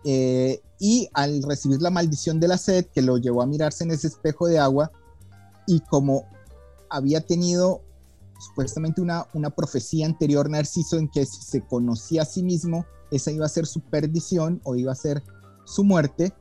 Eh, 0.03 0.61
y 0.79 1.07
al 1.13 1.43
recibir 1.43 1.81
la 1.81 1.91
maldición 1.91 2.39
de 2.39 2.47
la 2.47 2.57
sed, 2.57 2.87
que 2.87 3.01
lo 3.01 3.17
llevó 3.17 3.41
a 3.41 3.45
mirarse 3.45 3.83
en 3.83 3.91
ese 3.91 4.07
espejo 4.07 4.47
de 4.47 4.59
agua, 4.59 4.91
y 5.67 5.79
como 5.81 6.25
había 6.89 7.21
tenido 7.21 7.81
supuestamente 8.39 8.99
una, 8.99 9.27
una 9.33 9.51
profecía 9.51 10.07
anterior 10.07 10.49
Narciso 10.49 10.97
en 10.97 11.07
que 11.07 11.25
si 11.25 11.41
se 11.41 11.61
conocía 11.61 12.23
a 12.23 12.25
sí 12.25 12.41
mismo, 12.41 12.85
esa 13.11 13.31
iba 13.31 13.45
a 13.45 13.49
ser 13.49 13.67
su 13.67 13.81
perdición 13.81 14.59
o 14.63 14.75
iba 14.75 14.91
a 14.91 14.95
ser 14.95 15.21
su 15.71 15.83
muerte, 15.83 16.33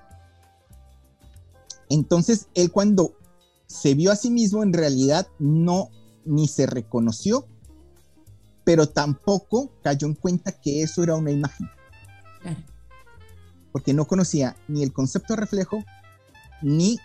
entonces 1.88 2.48
él 2.54 2.70
cuando 2.70 3.14
se 3.66 3.94
vio 3.94 4.12
a 4.12 4.16
sí 4.16 4.30
mismo 4.30 4.62
en 4.62 4.72
realidad 4.72 5.28
no 5.38 5.90
ni 6.24 6.48
se 6.48 6.66
reconoció, 6.66 7.46
pero 8.64 8.88
tampoco 8.88 9.72
cayó 9.82 10.06
en 10.06 10.14
cuenta 10.14 10.52
que 10.52 10.82
eso 10.82 11.02
era 11.02 11.16
una 11.16 11.30
imagen. 11.30 11.68
Porque 13.72 13.94
no 13.94 14.06
conocía 14.06 14.56
ni 14.68 14.82
el 14.82 14.92
concepto 14.92 15.34
de 15.34 15.40
reflejo, 15.40 15.84
ni 16.62 16.98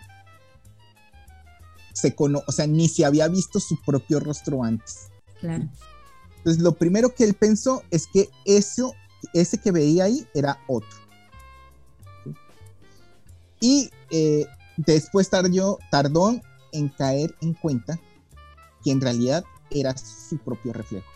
se 1.92 2.14
cono 2.14 2.42
o 2.46 2.52
sea, 2.52 2.66
ni 2.66 2.88
se 2.88 3.04
había 3.04 3.28
visto 3.28 3.58
su 3.58 3.80
propio 3.82 4.20
rostro 4.20 4.62
antes. 4.62 5.08
Entonces, 5.42 6.62
lo 6.62 6.72
primero 6.72 7.14
que 7.14 7.24
él 7.24 7.34
pensó 7.34 7.82
es 7.90 8.06
que 8.06 8.28
eso, 8.44 8.94
ese 9.32 9.58
que 9.58 9.72
veía 9.72 10.04
ahí 10.04 10.26
era 10.34 10.60
otro. 10.68 11.05
Y 13.60 13.90
eh, 14.10 14.46
después 14.76 15.30
tardó, 15.30 15.78
tardó 15.90 16.32
en 16.72 16.88
caer 16.90 17.34
en 17.40 17.54
cuenta 17.54 17.98
que 18.84 18.90
en 18.90 19.00
realidad 19.00 19.44
era 19.70 19.96
su 19.96 20.38
propio 20.38 20.72
reflejo. 20.72 21.06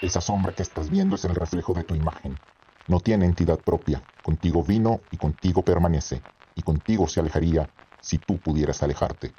Esa 0.00 0.20
sombra 0.20 0.54
que 0.54 0.62
estás 0.62 0.90
viendo 0.90 1.16
es 1.16 1.24
el 1.24 1.34
reflejo 1.34 1.74
de 1.74 1.84
tu 1.84 1.94
imagen. 1.94 2.38
No 2.86 3.00
tiene 3.00 3.26
entidad 3.26 3.60
propia. 3.60 4.02
Contigo 4.22 4.64
vino 4.64 5.02
y 5.10 5.18
contigo 5.18 5.62
permanece. 5.62 6.24
Y 6.54 6.62
contigo 6.62 7.06
se 7.06 7.20
alejaría 7.20 7.70
si 8.00 8.18
tú 8.18 8.40
pudieras 8.40 8.82
alejarte. 8.82 9.36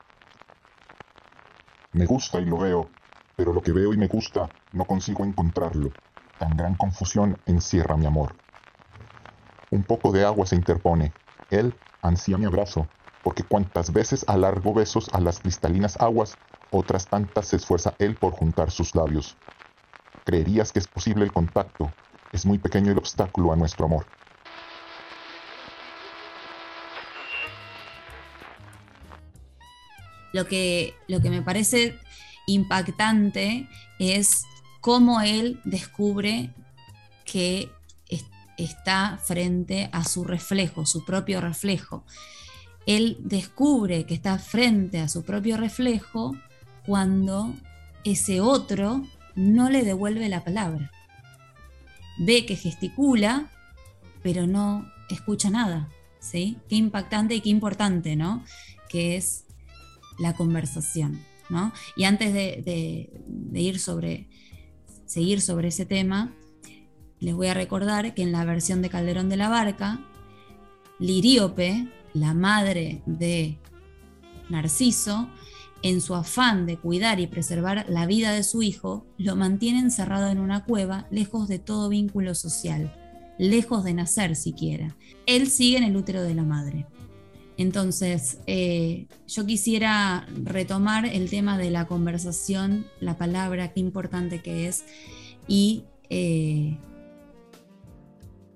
Me 1.93 2.05
gusta 2.05 2.39
y 2.39 2.45
lo 2.45 2.59
veo, 2.59 2.91
pero 3.35 3.53
lo 3.53 3.61
que 3.61 3.71
veo 3.71 3.93
y 3.93 3.97
me 3.97 4.07
gusta 4.07 4.51
no 4.71 4.85
consigo 4.85 5.25
encontrarlo 5.25 5.93
tan 6.41 6.57
gran 6.57 6.73
confusión 6.73 7.37
encierra 7.45 7.97
mi 7.97 8.07
amor. 8.07 8.35
Un 9.69 9.83
poco 9.83 10.11
de 10.11 10.25
agua 10.25 10.47
se 10.47 10.55
interpone. 10.55 11.13
Él 11.51 11.75
ansía 12.01 12.39
mi 12.39 12.45
abrazo, 12.45 12.87
porque 13.21 13.43
cuantas 13.43 13.93
veces 13.93 14.25
alargo 14.27 14.73
besos 14.73 15.07
a 15.13 15.19
las 15.19 15.39
cristalinas 15.39 16.01
aguas, 16.01 16.39
otras 16.71 17.05
tantas 17.05 17.45
se 17.45 17.57
esfuerza 17.57 17.93
él 17.99 18.15
por 18.15 18.33
juntar 18.33 18.71
sus 18.71 18.95
labios. 18.95 19.37
Creerías 20.25 20.71
que 20.71 20.79
es 20.79 20.87
posible 20.87 21.25
el 21.25 21.31
contacto, 21.31 21.93
es 22.31 22.43
muy 22.47 22.57
pequeño 22.57 22.91
el 22.91 22.97
obstáculo 22.97 23.53
a 23.53 23.55
nuestro 23.55 23.85
amor. 23.85 24.07
Lo 30.33 30.47
que, 30.47 30.95
lo 31.07 31.21
que 31.21 31.29
me 31.29 31.43
parece 31.43 31.99
impactante 32.47 33.69
es 33.99 34.47
cómo 34.81 35.21
él 35.21 35.61
descubre 35.63 36.53
que 37.23 37.71
está 38.57 39.17
frente 39.17 39.89
a 39.91 40.03
su 40.03 40.23
reflejo, 40.23 40.85
su 40.85 41.05
propio 41.05 41.41
reflejo. 41.41 42.03
Él 42.85 43.17
descubre 43.19 44.05
que 44.05 44.13
está 44.13 44.37
frente 44.37 44.99
a 44.99 45.07
su 45.07 45.23
propio 45.23 45.57
reflejo 45.57 46.35
cuando 46.85 47.53
ese 48.03 48.41
otro 48.41 49.03
no 49.35 49.69
le 49.69 49.83
devuelve 49.83 50.27
la 50.29 50.43
palabra. 50.43 50.91
Ve 52.19 52.45
que 52.45 52.55
gesticula, 52.55 53.49
pero 54.21 54.47
no 54.47 54.91
escucha 55.09 55.49
nada. 55.49 55.89
¿sí? 56.19 56.57
Qué 56.69 56.75
impactante 56.75 57.35
y 57.35 57.41
qué 57.41 57.49
importante, 57.49 58.15
¿no? 58.15 58.43
Que 58.89 59.15
es 59.15 59.45
la 60.19 60.33
conversación. 60.33 61.23
¿no? 61.49 61.73
Y 61.95 62.05
antes 62.05 62.33
de 62.33 63.09
ir 63.53 63.79
sobre 63.79 64.27
seguir 65.11 65.41
sobre 65.41 65.67
ese 65.67 65.85
tema, 65.85 66.33
les 67.19 67.35
voy 67.35 67.47
a 67.47 67.53
recordar 67.53 68.13
que 68.13 68.21
en 68.21 68.31
la 68.31 68.45
versión 68.45 68.81
de 68.81 68.89
Calderón 68.89 69.27
de 69.27 69.35
la 69.35 69.49
Barca, 69.49 69.99
Liríope, 70.99 71.89
la 72.13 72.33
madre 72.33 73.03
de 73.05 73.59
Narciso, 74.49 75.27
en 75.81 75.99
su 75.99 76.15
afán 76.15 76.65
de 76.65 76.77
cuidar 76.77 77.19
y 77.19 77.27
preservar 77.27 77.85
la 77.89 78.05
vida 78.05 78.31
de 78.31 78.43
su 78.43 78.61
hijo, 78.61 79.05
lo 79.17 79.35
mantiene 79.35 79.79
encerrado 79.79 80.29
en 80.29 80.39
una 80.39 80.63
cueva, 80.63 81.07
lejos 81.11 81.49
de 81.49 81.59
todo 81.59 81.89
vínculo 81.89 82.33
social, 82.33 82.95
lejos 83.37 83.83
de 83.83 83.93
nacer 83.93 84.37
siquiera. 84.37 84.95
Él 85.25 85.49
sigue 85.49 85.77
en 85.77 85.83
el 85.83 85.97
útero 85.97 86.23
de 86.23 86.35
la 86.35 86.43
madre. 86.43 86.87
Entonces, 87.57 88.39
eh, 88.47 89.07
yo 89.27 89.45
quisiera 89.45 90.27
retomar 90.43 91.05
el 91.05 91.29
tema 91.29 91.57
de 91.57 91.69
la 91.69 91.85
conversación, 91.85 92.85
la 92.99 93.17
palabra, 93.17 93.73
qué 93.73 93.79
importante 93.79 94.39
que 94.39 94.67
es, 94.67 94.83
y 95.47 95.83
eh, 96.09 96.77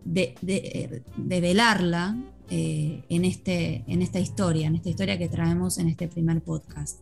de, 0.06 1.02
velarla 1.18 2.16
eh, 2.50 3.04
en, 3.10 3.26
este, 3.26 3.84
en 3.88 4.02
esta 4.02 4.20
historia, 4.20 4.68
en 4.68 4.76
esta 4.76 4.90
historia 4.90 5.18
que 5.18 5.28
traemos 5.28 5.78
en 5.78 5.90
este 5.90 6.08
primer 6.08 6.42
podcast. 6.42 7.00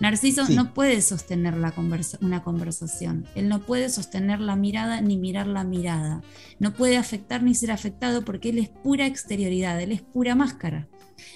Narciso 0.00 0.48
no 0.48 0.74
puede 0.74 1.00
sostener 1.00 1.56
la 1.56 1.72
una 2.20 2.42
conversación, 2.42 3.26
él 3.34 3.48
no 3.48 3.60
puede 3.60 3.88
sostener 3.88 4.40
la 4.40 4.56
mirada 4.56 5.00
ni 5.00 5.16
mirar 5.16 5.46
la 5.46 5.62
mirada, 5.64 6.22
no 6.58 6.74
puede 6.74 6.96
afectar 6.96 7.42
ni 7.42 7.54
ser 7.54 7.70
afectado 7.70 8.24
porque 8.24 8.50
él 8.50 8.58
es 8.58 8.68
pura 8.68 9.06
exterioridad, 9.06 9.80
él 9.80 9.92
es 9.92 10.02
pura 10.02 10.34
máscara. 10.34 10.88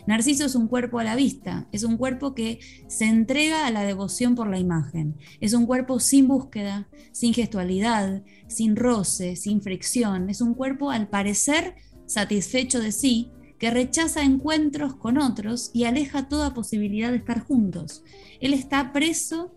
Narciso 0.06 0.44
es 0.44 0.54
un 0.54 0.68
cuerpo 0.68 0.98
a 0.98 1.04
la 1.04 1.16
vista, 1.16 1.68
es 1.72 1.84
un 1.84 1.96
cuerpo 1.96 2.34
que 2.34 2.60
se 2.86 3.06
entrega 3.06 3.66
a 3.66 3.70
la 3.70 3.82
devoción 3.82 4.34
por 4.34 4.48
la 4.48 4.58
imagen, 4.58 5.16
es 5.40 5.54
un 5.54 5.66
cuerpo 5.66 6.00
sin 6.00 6.28
búsqueda, 6.28 6.88
sin 7.12 7.34
gestualidad, 7.34 8.22
sin 8.46 8.76
roce, 8.76 9.36
sin 9.36 9.62
fricción, 9.62 10.30
es 10.30 10.40
un 10.40 10.54
cuerpo 10.54 10.90
al 10.90 11.08
parecer 11.08 11.76
satisfecho 12.06 12.80
de 12.80 12.92
sí, 12.92 13.30
que 13.58 13.70
rechaza 13.70 14.22
encuentros 14.22 14.94
con 14.94 15.18
otros 15.18 15.70
y 15.74 15.84
aleja 15.84 16.28
toda 16.28 16.54
posibilidad 16.54 17.10
de 17.10 17.16
estar 17.16 17.44
juntos. 17.44 18.04
Él 18.40 18.54
está 18.54 18.92
preso 18.92 19.52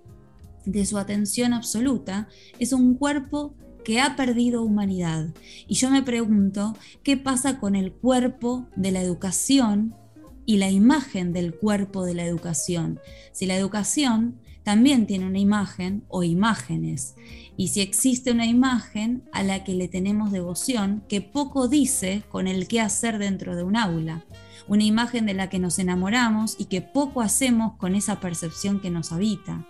de 0.65 0.85
su 0.85 0.97
atención 0.97 1.53
absoluta, 1.53 2.27
es 2.59 2.73
un 2.73 2.95
cuerpo 2.95 3.55
que 3.83 3.99
ha 3.99 4.15
perdido 4.15 4.63
humanidad. 4.63 5.29
Y 5.67 5.75
yo 5.75 5.89
me 5.89 6.03
pregunto, 6.03 6.75
¿qué 7.03 7.17
pasa 7.17 7.59
con 7.59 7.75
el 7.75 7.91
cuerpo 7.91 8.67
de 8.75 8.91
la 8.91 9.01
educación 9.01 9.95
y 10.45 10.57
la 10.57 10.69
imagen 10.69 11.33
del 11.33 11.53
cuerpo 11.55 12.05
de 12.05 12.13
la 12.13 12.25
educación. 12.25 12.99
Si 13.31 13.45
la 13.45 13.55
educación 13.55 14.39
también 14.63 15.07
tiene 15.07 15.25
una 15.25 15.39
imagen 15.39 16.03
o 16.07 16.23
imágenes, 16.23 17.15
y 17.57 17.69
si 17.69 17.81
existe 17.81 18.31
una 18.31 18.45
imagen 18.45 19.23
a 19.31 19.43
la 19.43 19.63
que 19.63 19.75
le 19.75 19.87
tenemos 19.87 20.31
devoción, 20.31 21.03
que 21.07 21.21
poco 21.21 21.67
dice 21.67 22.23
con 22.29 22.47
el 22.47 22.67
qué 22.67 22.79
hacer 22.79 23.17
dentro 23.17 23.55
de 23.55 23.63
un 23.63 23.75
aula, 23.75 24.23
una 24.67 24.83
imagen 24.83 25.25
de 25.25 25.33
la 25.33 25.49
que 25.49 25.59
nos 25.59 25.79
enamoramos 25.79 26.55
y 26.57 26.65
que 26.65 26.81
poco 26.81 27.21
hacemos 27.21 27.73
con 27.77 27.95
esa 27.95 28.19
percepción 28.19 28.79
que 28.79 28.89
nos 28.89 29.11
habita. 29.11 29.67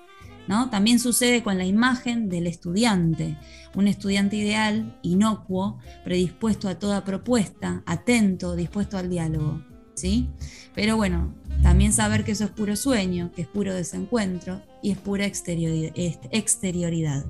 ¿no? 0.47 0.69
También 0.69 0.99
sucede 0.99 1.43
con 1.43 1.57
la 1.57 1.65
imagen 1.65 2.29
del 2.29 2.47
estudiante, 2.47 3.37
un 3.75 3.87
estudiante 3.87 4.35
ideal, 4.35 4.97
inocuo, 5.01 5.79
predispuesto 6.03 6.67
a 6.67 6.79
toda 6.79 7.03
propuesta, 7.03 7.83
atento, 7.85 8.55
dispuesto 8.55 8.97
al 8.97 9.09
diálogo. 9.09 9.63
¿sí? 9.95 10.29
Pero 10.73 10.95
bueno, 10.95 11.33
también 11.61 11.93
saber 11.93 12.23
que 12.23 12.31
eso 12.31 12.45
es 12.45 12.51
puro 12.51 12.75
sueño, 12.75 13.31
que 13.35 13.43
es 13.43 13.47
puro 13.47 13.73
desencuentro 13.73 14.61
y 14.81 14.91
es 14.91 14.97
pura 14.97 15.25
exterioridad. 15.25 17.25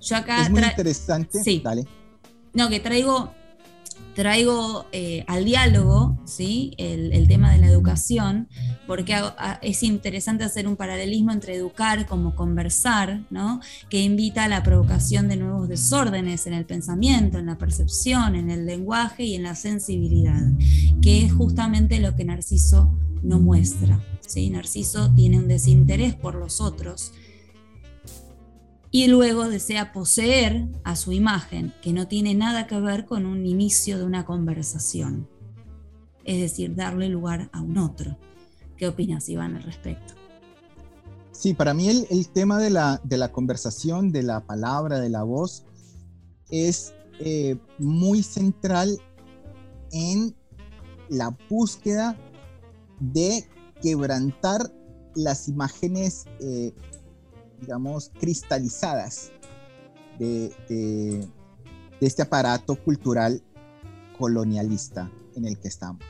Yo 0.00 0.16
acá 0.16 0.42
es 0.42 0.50
muy 0.50 0.62
interesante. 0.62 1.42
Sí. 1.42 1.62
No, 2.52 2.68
que 2.68 2.80
traigo 2.80 3.32
traigo 4.14 4.86
eh, 4.90 5.22
al 5.28 5.44
diálogo 5.44 6.20
¿sí? 6.24 6.74
El, 6.76 7.28
tema 7.28 7.52
de 7.52 7.58
la 7.58 7.68
educación, 7.68 8.48
porque 8.88 9.14
es 9.60 9.82
interesante 9.82 10.44
hacer 10.44 10.66
un 10.66 10.74
paralelismo 10.74 11.30
entre 11.30 11.54
educar 11.54 12.06
como 12.06 12.34
conversar, 12.34 13.20
que 13.90 14.00
invita 14.00 14.44
a 14.44 14.48
la 14.48 14.62
provocación 14.62 15.28
de 15.28 15.36
nuevos 15.36 15.68
desórdenes 15.68 16.46
en 16.46 16.54
el 16.54 16.64
pensamiento, 16.64 17.38
en 17.38 17.44
la 17.44 17.58
percepción, 17.58 18.34
en 18.34 18.48
el 18.48 18.64
lenguaje 18.64 19.24
y 19.24 19.34
en 19.34 19.42
la 19.42 19.54
sensibilidad, 19.54 20.40
que 21.02 21.22
es 21.22 21.34
justamente 21.34 22.00
lo 22.00 22.16
que 22.16 22.24
Narciso 22.24 22.98
no 23.22 23.38
muestra. 23.38 24.02
¿sí? 24.26 24.48
Narciso 24.48 25.12
tiene 25.14 25.38
un 25.38 25.48
desinterés 25.48 26.14
por 26.14 26.34
los 26.34 26.62
otros 26.62 27.12
y 28.90 29.08
luego 29.08 29.50
desea 29.50 29.92
poseer 29.92 30.66
a 30.82 30.96
su 30.96 31.12
imagen, 31.12 31.74
que 31.82 31.92
no 31.92 32.08
tiene 32.08 32.34
nada 32.34 32.66
que 32.66 32.80
ver 32.80 33.04
con 33.04 33.26
un 33.26 33.44
inicio 33.44 33.98
de 33.98 34.04
una 34.04 34.24
conversación. 34.24 35.28
Es 36.24 36.40
decir, 36.40 36.74
darle 36.74 37.10
lugar 37.10 37.50
a 37.52 37.60
un 37.60 37.76
otro. 37.76 38.16
¿Qué 38.78 38.86
opinas, 38.86 39.28
Iván, 39.28 39.56
al 39.56 39.64
respecto? 39.64 40.14
Sí, 41.32 41.52
para 41.52 41.74
mí 41.74 41.88
el, 41.88 42.28
tema 42.28 42.58
de 42.58 42.70
la, 42.70 43.00
de 43.04 43.18
la, 43.18 43.30
conversación, 43.32 44.10
de 44.12 44.22
la 44.22 44.40
palabra, 44.40 45.00
de 45.00 45.08
la 45.08 45.24
voz, 45.24 45.64
es 46.48 46.94
eh, 47.20 47.58
muy 47.78 48.22
central 48.22 49.00
en 49.92 50.34
la 51.08 51.36
búsqueda 51.50 52.16
de 53.00 53.48
quebrantar 53.82 54.72
las 55.14 55.48
imágenes 55.48 56.26
eh, 56.40 56.72
digamos, 57.60 58.10
cristalizadas 58.20 59.32
de, 60.18 61.28
este 62.00 62.22
aparato 62.22 62.76
cultural 62.76 63.42
colonialista 64.16 65.10
en 65.34 65.46
el 65.46 65.58
que 65.58 65.68
estamos. 65.68 66.02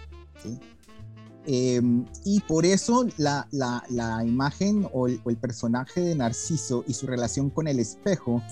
Em, 1.50 2.04
y 2.26 2.40
por 2.40 2.66
eso 2.66 3.06
la, 3.16 3.48
imagen 4.26 4.86
o 4.92 5.06
el, 5.06 5.36
personaje 5.40 6.02
de 6.02 6.14
Narciso 6.14 6.84
y 6.86 6.92
su 6.92 7.06
relación 7.06 7.48
con 7.48 7.66
el 7.68 7.80
espejo, 7.80 8.42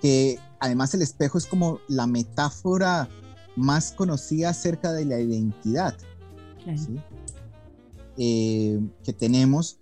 que 0.00 0.38
además 0.60 0.94
el 0.94 1.02
espejo 1.02 1.38
es 1.38 1.46
como 1.46 1.80
la 1.88 2.06
metáfora 2.06 3.08
más 3.56 3.90
conocida 3.90 4.50
acerca 4.50 4.92
de 4.92 5.06
la 5.06 5.18
identidad 5.18 5.96
eh, 8.16 8.80
que 9.02 9.12
tenemos, 9.12 9.78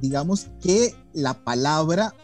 digamos 0.00 0.48
que 0.60 0.92
la 1.12 1.44
palabra 1.44 2.14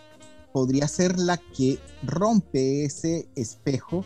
podría 0.53 0.89
ser 0.89 1.21
la 1.21 1.37
que 1.37 1.79
rompe 2.03 2.85
ese 2.85 3.29
espejo 3.37 4.05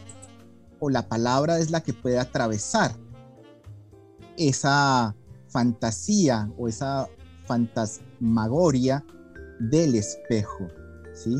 o 0.81 0.90
la 0.90 1.09
palabra 1.09 1.61
es 1.61 1.70
la 1.70 1.83
que 1.83 1.94
puede 1.94 2.18
atravesar 2.18 2.94
esa 4.37 5.14
fantasía 5.51 6.51
o 6.59 6.69
esa 6.69 7.09
fantasmagoria 7.47 9.05
del 9.59 9.95
espejo, 9.95 10.69
¿sí? 11.15 11.37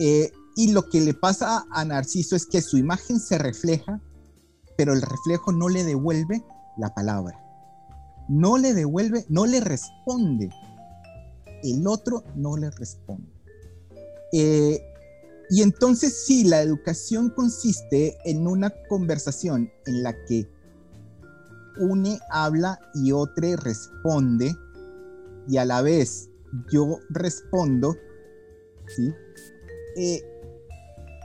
Eh, 0.00 0.32
y 0.56 0.72
lo 0.72 0.88
que 0.88 1.00
le 1.00 1.14
pasa 1.14 1.64
a 1.70 1.84
Narciso 1.84 2.36
es 2.36 2.46
que 2.46 2.60
su 2.60 2.76
imagen 2.76 3.20
se 3.20 3.38
refleja, 3.38 4.00
pero 4.76 4.92
el 4.92 5.02
reflejo 5.02 5.52
no 5.52 5.68
le 5.68 5.84
devuelve 5.84 6.44
la 6.76 6.92
palabra. 6.94 7.38
No 8.28 8.58
le 8.58 8.74
devuelve, 8.74 9.24
no 9.28 9.46
le 9.46 9.60
responde 9.60 10.50
el 11.62 11.86
otro 11.86 12.24
no 12.34 12.56
le 12.56 12.70
responde. 12.70 13.30
Eh, 14.32 14.80
y 15.50 15.62
entonces 15.62 16.24
sí, 16.26 16.44
la 16.44 16.62
educación 16.62 17.30
consiste 17.30 18.16
en 18.24 18.46
una 18.46 18.70
conversación 18.88 19.70
en 19.86 20.02
la 20.02 20.14
que 20.24 20.48
une 21.78 22.18
habla 22.30 22.78
y 22.94 23.12
otro 23.12 23.56
responde 23.56 24.54
y 25.48 25.56
a 25.56 25.64
la 25.64 25.82
vez 25.82 26.28
yo 26.70 26.98
respondo, 27.10 27.96
¿sí? 28.86 29.12
Eh, 29.96 30.22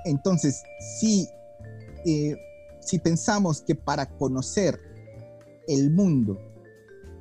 entonces, 0.05 0.63
si, 0.99 1.27
eh, 2.05 2.35
si 2.79 2.99
pensamos 2.99 3.61
que 3.61 3.75
para 3.75 4.05
conocer 4.17 4.79
el 5.67 5.91
mundo 5.91 6.39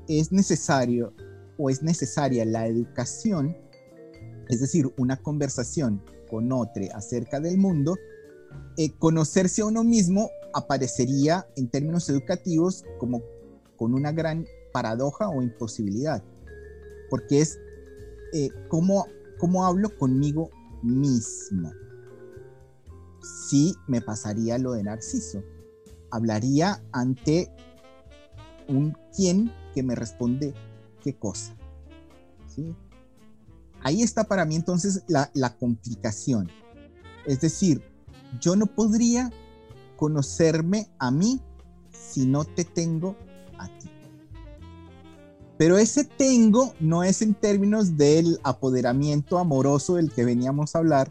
es 0.08 0.30
necesario 0.30 1.12
o 1.58 1.68
es 1.68 1.82
necesaria 1.82 2.44
la 2.44 2.66
educación, 2.66 3.56
es 4.48 4.60
decir, 4.60 4.92
una 4.98 5.16
conversación 5.16 6.02
con 6.30 6.52
otro 6.52 6.84
acerca 6.94 7.40
del 7.40 7.58
mundo, 7.58 7.96
eh, 8.76 8.90
conocerse 8.98 9.62
a 9.62 9.66
uno 9.66 9.82
mismo 9.82 10.30
aparecería 10.56 11.46
en 11.56 11.68
términos 11.68 12.08
educativos 12.08 12.82
como 12.98 13.22
con 13.76 13.92
una 13.92 14.10
gran 14.10 14.46
paradoja 14.72 15.28
o 15.28 15.42
imposibilidad, 15.42 16.24
porque 17.10 17.42
es 17.42 17.58
eh, 18.32 18.48
cómo, 18.68 19.06
cómo 19.38 19.66
hablo 19.66 19.94
conmigo 19.96 20.50
mismo. 20.82 21.70
Si 23.48 23.74
me 23.86 24.00
pasaría 24.00 24.56
lo 24.56 24.72
de 24.72 24.82
Narciso, 24.82 25.44
hablaría 26.10 26.82
ante 26.92 27.52
un 28.66 28.96
quien 29.14 29.52
que 29.74 29.82
me 29.82 29.94
responde 29.94 30.54
qué 31.02 31.14
cosa. 31.14 31.54
Ahí 33.82 34.02
está 34.02 34.24
para 34.24 34.46
mí 34.46 34.56
entonces 34.56 35.04
la, 35.06 35.56
complicación. 35.58 36.48
Es 37.26 37.40
decir, 37.42 37.82
yo 38.40 38.56
no 38.56 38.66
podría 38.66 39.30
conocerme 39.96 40.88
a 40.98 41.10
mí 41.10 41.40
si 41.90 42.26
no 42.26 42.44
te 42.44 42.64
tengo 42.64 43.16
a 43.58 43.66
ti. 43.66 43.90
Pero 45.58 45.78
ese 45.78 46.04
tengo 46.04 46.74
no 46.80 47.02
es 47.02 47.22
en 47.22 47.34
términos 47.34 47.96
del 47.96 48.38
apoderamiento 48.42 49.38
amoroso 49.38 49.96
del 49.96 50.12
que 50.12 50.24
veníamos 50.24 50.74
a 50.74 50.78
hablar, 50.78 51.10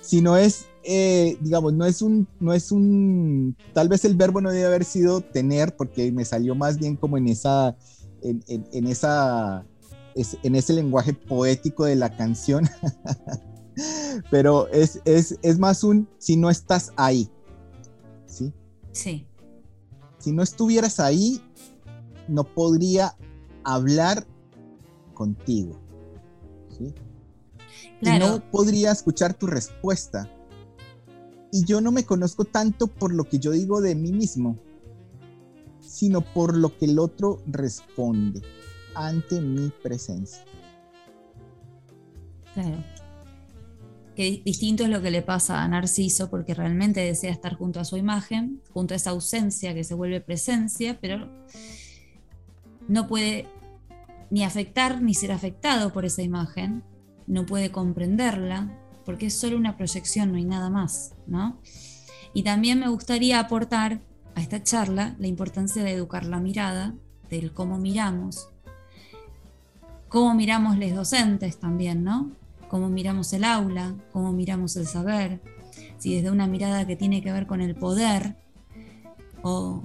sino 0.00 0.36
es, 0.36 0.66
eh, 0.82 1.36
digamos, 1.40 1.72
no 1.74 1.84
es 1.84 2.02
un, 2.02 2.26
no 2.40 2.52
es 2.52 2.72
un, 2.72 3.56
tal 3.74 3.88
vez 3.88 4.04
el 4.04 4.16
verbo 4.16 4.40
no 4.40 4.50
debe 4.50 4.66
haber 4.66 4.84
sido 4.84 5.20
tener, 5.20 5.76
porque 5.76 6.10
me 6.10 6.24
salió 6.24 6.54
más 6.54 6.78
bien 6.78 6.96
como 6.96 7.18
en 7.18 7.28
esa, 7.28 7.76
en, 8.22 8.86
esa, 8.86 9.64
es, 10.16 10.36
en 10.42 10.56
ese 10.56 10.72
lenguaje 10.72 11.12
poético 11.12 11.84
de 11.84 11.96
la 11.96 12.16
canción, 12.16 12.68
pero 14.30 14.66
es, 14.68 15.00
es, 15.04 15.38
es 15.42 15.58
más 15.58 15.84
un, 15.84 16.08
si 16.18 16.36
no 16.36 16.50
estás 16.50 16.92
ahí, 16.96 17.30
¿sí? 18.28 18.52
Sí. 18.92 19.26
Si 20.18 20.32
no 20.32 20.42
estuvieras 20.42 21.00
ahí, 21.00 21.42
no 22.28 22.44
podría 22.44 23.16
hablar 23.64 24.26
contigo. 25.14 25.80
¿sí? 26.76 26.94
Claro. 28.00 28.26
Y 28.26 28.28
no 28.28 28.50
podría 28.50 28.92
escuchar 28.92 29.34
tu 29.34 29.46
respuesta. 29.46 30.30
Y 31.50 31.64
yo 31.64 31.80
no 31.80 31.90
me 31.90 32.04
conozco 32.04 32.44
tanto 32.44 32.86
por 32.86 33.12
lo 33.12 33.24
que 33.24 33.38
yo 33.38 33.52
digo 33.52 33.80
de 33.80 33.94
mí 33.94 34.12
mismo, 34.12 34.58
sino 35.80 36.20
por 36.20 36.54
lo 36.56 36.76
que 36.76 36.84
el 36.84 36.98
otro 36.98 37.42
responde 37.46 38.42
ante 38.94 39.40
mi 39.40 39.70
presencia. 39.82 40.44
Claro. 42.52 42.84
Que 44.18 44.42
distinto 44.44 44.82
es 44.82 44.90
lo 44.90 45.00
que 45.00 45.12
le 45.12 45.22
pasa 45.22 45.62
a 45.62 45.68
Narciso, 45.68 46.28
porque 46.28 46.52
realmente 46.52 46.98
desea 46.98 47.30
estar 47.30 47.54
junto 47.54 47.78
a 47.78 47.84
su 47.84 47.96
imagen, 47.96 48.60
junto 48.72 48.92
a 48.92 48.96
esa 48.96 49.10
ausencia 49.10 49.74
que 49.74 49.84
se 49.84 49.94
vuelve 49.94 50.20
presencia, 50.20 50.98
pero 51.00 51.28
no 52.88 53.06
puede 53.06 53.46
ni 54.30 54.42
afectar 54.42 55.00
ni 55.00 55.14
ser 55.14 55.30
afectado 55.30 55.92
por 55.92 56.04
esa 56.04 56.22
imagen, 56.22 56.82
no 57.28 57.46
puede 57.46 57.70
comprenderla, 57.70 58.76
porque 59.04 59.26
es 59.26 59.38
solo 59.38 59.56
una 59.56 59.76
proyección, 59.76 60.32
no 60.32 60.38
hay 60.38 60.46
nada 60.46 60.68
más, 60.68 61.14
¿no? 61.28 61.60
Y 62.34 62.42
también 62.42 62.80
me 62.80 62.88
gustaría 62.88 63.38
aportar 63.38 64.00
a 64.34 64.40
esta 64.40 64.64
charla 64.64 65.14
la 65.20 65.28
importancia 65.28 65.84
de 65.84 65.92
educar 65.92 66.24
la 66.24 66.40
mirada, 66.40 66.92
del 67.30 67.52
cómo 67.52 67.78
miramos, 67.78 68.48
cómo 70.08 70.34
miramos 70.34 70.76
los 70.76 70.92
docentes 70.92 71.60
también, 71.60 72.02
¿no? 72.02 72.32
Cómo 72.68 72.88
miramos 72.88 73.32
el 73.32 73.44
aula, 73.44 73.94
cómo 74.12 74.32
miramos 74.32 74.76
el 74.76 74.86
saber, 74.86 75.40
si 75.98 76.14
desde 76.14 76.30
una 76.30 76.46
mirada 76.46 76.86
que 76.86 76.96
tiene 76.96 77.22
que 77.22 77.32
ver 77.32 77.46
con 77.46 77.60
el 77.60 77.74
poder 77.74 78.36
o, 79.42 79.82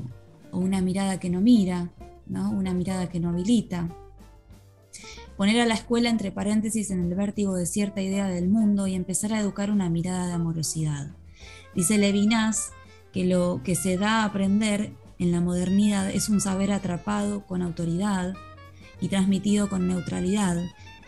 una 0.52 0.82
mirada 0.82 1.20
que 1.20 1.32
no 1.32 1.42
mira, 1.42 1.90
¿no? 2.28 2.52
Una 2.52 2.74
mirada 2.74 3.10
que 3.10 3.20
no 3.20 3.30
habilita. 3.30 3.90
Poner 5.36 5.60
a 5.60 5.66
la 5.66 5.74
escuela 5.74 6.10
entre 6.10 6.32
paréntesis 6.32 6.92
en 6.92 7.04
el 7.04 7.16
vértigo 7.16 7.56
de 7.56 7.66
cierta 7.66 8.02
idea 8.02 8.28
del 8.28 8.50
mundo 8.50 8.86
y 8.86 8.94
empezar 8.94 9.34
a 9.34 9.40
educar 9.40 9.72
una 9.72 9.90
mirada 9.90 10.28
de 10.28 10.34
amorosidad. 10.34 11.16
Dice 11.74 11.98
Levinas 11.98 12.72
que 13.12 13.26
lo 13.26 13.62
que 13.64 13.76
se 13.76 13.98
da 13.98 14.22
a 14.22 14.26
aprender 14.26 14.94
en 15.18 15.32
la 15.32 15.42
modernidad 15.42 16.10
es 16.12 16.30
un 16.30 16.40
saber 16.40 16.72
atrapado 16.72 17.46
con 17.48 17.64
autoridad 17.64 18.36
y 19.02 19.08
transmitido 19.08 19.70
con 19.70 19.88
neutralidad. 19.88 20.58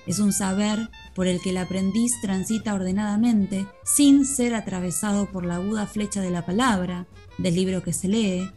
Es 0.08 0.18
un 0.18 0.34
saber 0.34 0.90
por 1.16 1.28
el 1.28 1.42
que 1.42 1.52
el 1.52 1.58
aprendiz 1.58 2.20
transita 2.22 2.74
ordenadamente 2.74 3.66
sin 3.84 4.26
ser 4.26 4.54
atravesado 4.54 5.32
por 5.32 5.46
la 5.46 5.56
aguda 5.56 5.88
flecha 5.88 6.22
de 6.22 6.30
la 6.30 6.46
palabra, 6.46 7.08
del 7.38 7.56
libro 7.56 7.82
que 7.82 7.94
se 7.94 8.10
lee. 8.10 8.52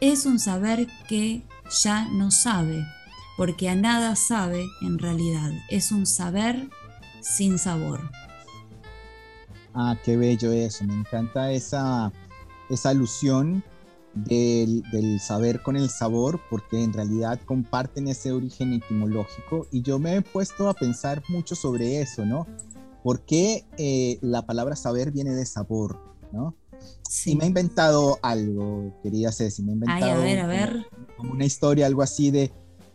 Es 0.00 0.26
un 0.26 0.38
saber 0.38 0.86
que 1.08 1.42
ya 1.82 2.06
no 2.08 2.30
sabe, 2.30 2.84
porque 3.36 3.70
a 3.70 3.74
nada 3.74 4.14
sabe 4.16 4.66
en 4.82 4.98
realidad. 4.98 5.50
Es 5.70 5.90
un 5.90 6.06
saber 6.06 6.68
sin 7.22 7.58
sabor. 7.58 8.10
Ah, 9.72 9.96
qué 10.04 10.16
bello 10.16 10.52
eso. 10.52 10.84
Me 10.84 10.94
encanta 10.94 11.50
esa, 11.50 12.12
esa 12.68 12.90
alusión 12.90 13.64
del, 14.14 14.82
del, 14.92 15.20
saber 15.20 15.62
con 15.62 15.76
el 15.76 15.90
sabor, 15.90 16.40
porque 16.48 16.82
en 16.82 16.92
realidad 16.92 17.40
comparten 17.44 18.08
ese 18.08 18.32
origen 18.32 18.72
etimológico. 18.72 19.66
Y 19.70 19.82
yo 19.82 19.98
me 19.98 20.16
he 20.16 20.22
puesto 20.22 20.68
a 20.68 20.74
pensar 20.74 21.22
mucho 21.28 21.54
sobre 21.54 22.00
eso, 22.00 22.24
¿no? 22.24 22.46
¿Por 23.02 23.24
qué 23.24 23.66
eh, 23.76 24.18
la 24.22 24.46
palabra 24.46 24.76
saber 24.76 25.10
viene 25.10 25.34
de 25.34 25.44
sabor, 25.44 25.98
¿no? 26.32 26.56
Sí. 27.08 27.32
Y 27.32 27.36
me 27.36 27.44
he 27.44 27.48
inventado 27.48 28.18
algo, 28.22 28.98
querida 29.02 29.32
Ceci, 29.32 29.62
me 29.62 29.72
he 29.72 29.74
inventado 29.74 30.04
Ay, 30.04 30.10
a 30.10 30.16
ver, 30.16 30.38
a 30.40 30.46
ver. 30.46 30.86
Como, 30.90 31.16
como 31.16 31.32
una 31.32 31.44
historia, 31.44 31.86
algo 31.86 32.02
así 32.02 32.30
de, 32.30 32.52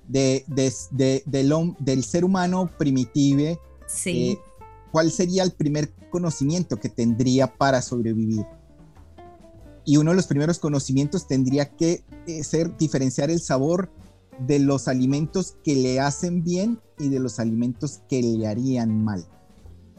de, 0.08 0.44
de, 0.48 0.74
de 0.92 1.24
del, 1.26 1.76
del, 1.80 2.04
ser 2.04 2.26
humano 2.26 2.70
primitive. 2.78 3.60
Sí. 3.88 4.32
Eh, 4.32 4.40
¿Cuál 4.92 5.12
sería 5.12 5.44
el 5.44 5.52
primer 5.52 5.94
conocimiento 6.10 6.78
que 6.78 6.90
tendría 6.90 7.48
para 7.48 7.82
sobrevivir? 7.82 8.46
Y 9.90 9.98
uno 9.98 10.12
de 10.12 10.18
los 10.18 10.28
primeros 10.28 10.60
conocimientos 10.60 11.26
tendría 11.26 11.76
que 11.76 12.04
eh, 12.28 12.44
ser 12.44 12.78
diferenciar 12.78 13.32
el 13.32 13.42
sabor 13.42 13.90
de 14.46 14.60
los 14.60 14.88
alimentos 14.88 15.56
que 15.64 15.76
le 15.76 16.00
hacen 16.00 16.44
bien 16.44 16.80
y 17.00 17.10
de 17.10 17.20
los 17.20 17.40
alimentos 17.40 18.02
que 18.08 18.22
le 18.22 18.46
harían 18.46 19.04
mal. 19.04 19.26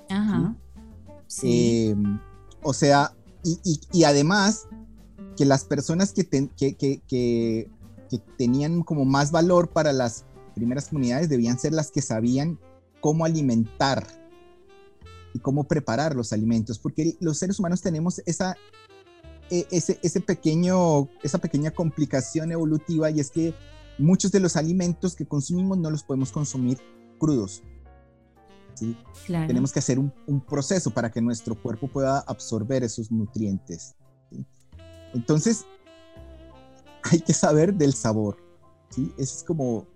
Ajá. 0.09 0.55
¿Sí? 1.27 1.89
Eh, 1.89 1.97
o 2.63 2.73
sea, 2.73 3.17
y, 3.43 3.59
y, 3.65 3.81
y, 3.91 4.05
además 4.05 4.69
que 5.37 5.45
las 5.45 5.65
personas 5.65 6.13
que, 6.13 6.23
ten, 6.23 6.47
que, 6.57 6.77
que, 6.77 7.03
que, 7.09 7.69
tenían 8.39 8.85
como 8.85 9.05
más 9.05 9.33
valor 9.33 9.71
para 9.71 9.93
las 9.93 10.25
primeras 10.55 10.87
comunidades 10.87 11.29
debían 11.29 11.59
ser 11.59 11.73
las 11.73 11.91
que 11.91 12.01
sabían 12.01 12.61
cómo 13.01 13.25
alimentar 13.25 14.07
y 15.35 15.41
cómo 15.41 15.65
preparar 15.65 16.15
los 16.15 16.33
alimentos, 16.33 16.79
porque 16.79 17.17
los 17.19 17.39
seres 17.39 17.59
humanos 17.59 17.83
tenemos 17.83 18.23
esa 18.25 18.57
ese, 19.51 19.99
ese 20.03 20.21
pequeño, 20.21 21.09
esa 21.23 21.39
pequeña 21.39 21.73
complicación 21.73 22.53
evolutiva 22.53 23.11
y 23.11 23.21
es 23.21 23.31
que 23.31 23.55
muchos 23.99 24.31
de 24.31 24.41
los 24.41 24.57
alimentos 24.57 25.15
que 25.17 25.27
consumimos 25.27 25.79
no 25.79 25.91
los 25.91 26.03
podemos 26.03 26.31
consumir 26.33 26.79
crudos. 27.19 27.63
¿sí? 28.75 28.97
Claro. 29.27 29.49
Tenemos 29.49 29.73
que 29.73 29.81
hacer 29.81 29.99
un, 29.99 30.13
un, 30.27 30.41
proceso 30.41 30.91
para 30.91 31.11
que 31.11 31.21
nuestro 31.21 31.61
cuerpo 31.61 31.89
pueda 31.89 32.21
absorber 32.21 32.85
esos 32.85 33.11
nutrientes. 33.11 33.95
¿sí? 34.31 34.47
Entonces, 35.13 35.67
hay 37.03 37.21
que 37.21 37.35
saber 37.35 37.75
del 37.75 37.95
sabor. 37.95 38.39
¿sí? 38.91 39.13
Es 39.19 39.45
como... 39.47 39.87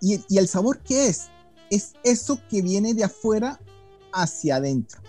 ¿Y, 0.00 0.20
¿Y 0.28 0.38
el 0.38 0.46
sabor 0.46 0.80
qué 0.80 1.06
es? 1.06 1.30
Es 1.70 1.94
eso 2.04 2.38
que 2.50 2.60
viene 2.60 2.92
de 2.92 3.04
afuera 3.04 3.58
hacia 4.12 4.56
adentro 4.56 5.00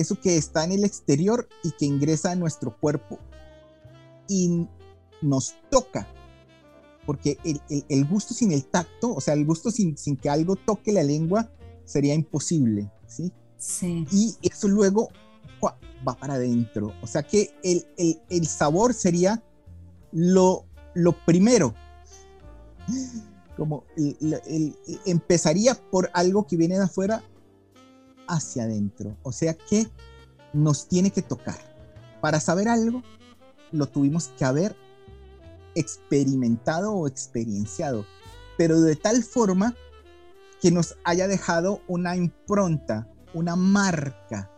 eso 0.00 0.20
que 0.20 0.36
está 0.36 0.64
en 0.64 0.72
el 0.72 0.84
exterior 0.84 1.48
y 1.62 1.72
que 1.72 1.86
ingresa 1.86 2.32
a 2.32 2.36
nuestro 2.36 2.76
cuerpo 2.78 3.18
y 4.28 4.66
nos 5.22 5.54
toca. 5.70 6.06
Porque 7.06 7.38
el, 7.44 7.60
el, 7.70 7.84
el 7.88 8.04
gusto 8.06 8.34
sin 8.34 8.52
el 8.52 8.66
tacto, 8.66 9.14
o 9.14 9.20
sea, 9.20 9.34
el 9.34 9.46
gusto 9.46 9.70
sin, 9.70 9.96
sin, 9.96 10.16
que 10.16 10.28
algo 10.28 10.56
toque 10.56 10.92
la 10.92 11.02
lengua, 11.02 11.50
sería 11.84 12.14
imposible, 12.14 12.90
¿sí? 13.06 13.32
Sí. 13.56 14.06
Y 14.12 14.36
eso 14.42 14.68
luego 14.68 15.08
va 16.06 16.14
para 16.14 16.34
adentro. 16.34 16.92
O 17.02 17.06
sea 17.06 17.22
que 17.22 17.50
el, 17.62 17.86
el, 17.96 18.20
el 18.30 18.46
sabor 18.46 18.94
sería 18.94 19.42
lo, 20.12 20.64
lo 20.94 21.12
primero. 21.24 21.74
Como 23.56 23.84
empezaría 25.04 25.74
por 25.74 26.10
algo 26.14 26.46
que 26.46 26.56
viene 26.56 26.76
de 26.76 26.84
afuera 26.84 27.22
hacia 28.28 28.64
adentro. 28.64 29.16
O 29.22 29.32
sea 29.32 29.54
que 29.54 29.88
nos 30.52 30.88
tiene 30.88 31.10
que 31.10 31.22
tocar. 31.22 31.58
Para 32.20 32.40
saber 32.40 32.68
algo, 32.68 33.02
lo 33.72 33.86
tuvimos 33.86 34.28
que 34.38 34.44
haber 34.44 34.76
experimentado 35.74 36.92
o 36.92 37.06
experienciado, 37.06 38.04
pero 38.56 38.80
de 38.80 38.96
tal 38.96 39.22
forma 39.22 39.74
que 40.60 40.70
nos 40.70 40.96
haya 41.04 41.28
dejado 41.28 41.80
una 41.86 42.16
impronta, 42.16 43.08
una 43.34 43.56
marca. 43.56 44.50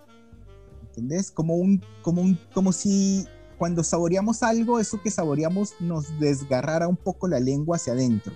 ¿Entendés? 0.87 1.31
Como 1.31 1.57
un, 1.57 1.83
como 2.03 2.23
un, 2.23 2.39
como 2.55 2.73
si 2.73 3.27
cuando 3.59 3.85
saboreamos 3.85 4.43
algo, 4.43 4.81
eso 4.81 5.03
que 5.03 5.11
saboreamos 5.11 5.75
nos 5.81 6.18
desgarrara 6.18 6.89
un 6.89 6.97
poco 6.97 7.29
la 7.29 7.41
lengua 7.41 7.77
hacia 7.77 7.93
adentro, 7.93 8.35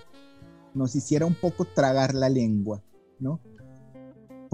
nos 0.74 0.94
hiciera 0.94 1.24
un 1.24 1.34
poco 1.34 1.64
tragar 1.64 2.14
la 2.14 2.28
lengua, 2.28 2.82
¿no? 3.18 3.40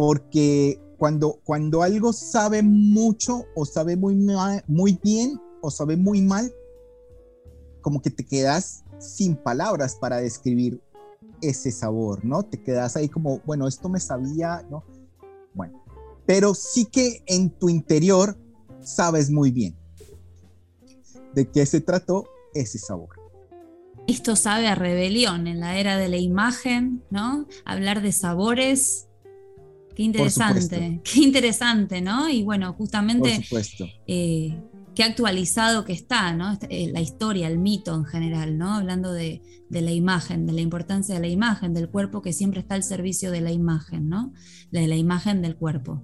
Porque 0.01 0.80
cuando, 0.96 1.40
cuando 1.44 1.82
algo 1.82 2.14
sabe 2.14 2.62
mucho 2.62 3.44
o 3.55 3.66
sabe 3.66 3.96
muy, 3.96 4.14
muy 4.66 4.98
bien 5.05 5.38
o 5.61 5.70
sabe 5.70 5.98
muy 5.98 6.22
mal, 6.22 6.51
como 7.82 8.01
que 8.01 8.09
te 8.09 8.24
quedas 8.24 8.82
sin 8.98 9.36
palabras 9.36 9.96
para 9.96 10.16
describir 10.16 10.80
ese 11.42 11.70
sabor, 11.70 12.24
¿no? 12.24 12.42
Te 12.44 12.62
quedas 12.62 12.96
ahí 12.96 13.11
como, 13.11 13.40
bueno, 13.40 13.68
esto 13.68 13.90
me 13.90 14.01
sabía, 14.01 14.66
¿no? 14.70 14.84
Bueno, 15.53 15.84
pero 16.24 16.55
sí 16.55 16.86
que 16.86 17.22
en 17.26 17.51
tu 17.51 17.68
interior 17.68 18.38
sabes 18.80 19.30
muy 19.30 19.51
bien 19.51 19.76
de 21.34 21.46
qué 21.46 21.66
se 21.66 21.82
trató 21.82 22.26
ese 22.55 22.78
sabor. 22.78 23.11
Esto 24.07 24.34
sabe 24.34 24.66
a 24.66 24.74
rebelión 24.74 25.46
en 25.46 25.61
la 25.61 25.78
era 25.78 25.98
de 25.98 26.09
la 26.09 26.16
imagen, 26.16 27.05
¿no? 27.11 27.46
Hablar 27.66 28.01
de 28.01 28.12
sabores. 28.12 29.10
Qué 30.01 30.05
interesante, 30.05 31.03
qué 31.05 31.20
interesante, 31.20 32.01
¿no? 32.01 32.30
Y 32.30 32.42
bueno, 32.42 32.72
justamente 32.72 33.44
eh, 34.07 34.59
qué 34.94 35.03
actualizado 35.03 35.84
que 35.84 35.92
está, 35.92 36.32
¿no? 36.32 36.53
Este, 36.53 36.68
eh, 36.70 36.90
la 36.90 37.03
historia, 37.03 37.48
el 37.48 37.59
mito 37.59 37.94
en 37.94 38.07
general, 38.07 38.57
¿no? 38.57 38.76
Hablando 38.76 39.12
de, 39.12 39.42
de 39.68 39.82
la 39.82 39.92
imagen, 39.92 40.46
de 40.46 40.55
la 40.55 40.62
importancia 40.62 41.14
de 41.14 41.20
la 41.20 41.28
imagen, 41.28 41.74
del 41.74 41.90
cuerpo 41.90 42.22
que 42.22 42.32
siempre 42.32 42.61
está 42.61 42.76
al 42.76 42.82
servicio 42.82 43.30
de 43.30 43.42
la 43.42 43.53
imagen, 43.53 44.09
¿no? 44.09 44.32
De 44.70 44.88
la 44.88 44.96
imagen 44.96 45.42
del 45.42 45.57
cuerpo. 45.57 46.03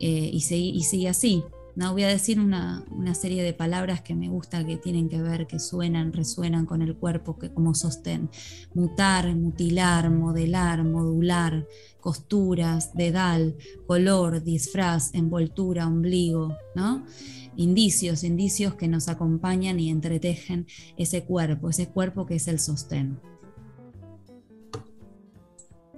Eh, 0.00 0.30
y, 0.32 0.40
sigue, 0.40 0.76
y 0.76 0.82
sigue 0.82 1.08
así. 1.08 1.44
No, 1.76 1.92
voy 1.92 2.02
a 2.02 2.08
decir 2.08 2.40
una, 2.40 2.84
serie 3.14 3.42
de 3.42 3.52
palabras 3.52 4.02
que 4.02 4.14
me 4.14 4.28
gusta, 4.28 4.66
que 4.66 4.76
tienen 4.76 5.08
que 5.08 5.20
ver, 5.22 5.46
que 5.46 5.58
suenan, 5.58 6.12
resuenan 6.12 6.66
con 6.66 6.82
el 6.82 6.96
cuerpo, 6.96 7.38
que 7.38 7.52
como 7.52 7.74
sostén. 7.74 8.28
Mutar, 8.74 9.34
mutilar, 9.36 10.10
modelar, 10.10 10.84
modular, 10.84 11.66
costuras, 12.00 12.94
dedal, 12.94 13.56
color, 13.86 14.42
disfraz, 14.42 15.14
envoltura, 15.14 15.86
ombligo, 15.86 16.56
¿no? 16.74 17.04
Indicios, 17.56 18.24
indicios 18.24 18.74
que 18.74 18.88
nos 18.88 19.08
acompañan 19.08 19.78
y 19.80 19.90
entretejen 19.90 20.66
ese 20.96 21.24
cuerpo, 21.24 21.70
ese 21.70 21.88
cuerpo 21.88 22.26
que 22.26 22.36
es 22.36 22.48
el 22.48 22.58
sostén. 22.58 23.20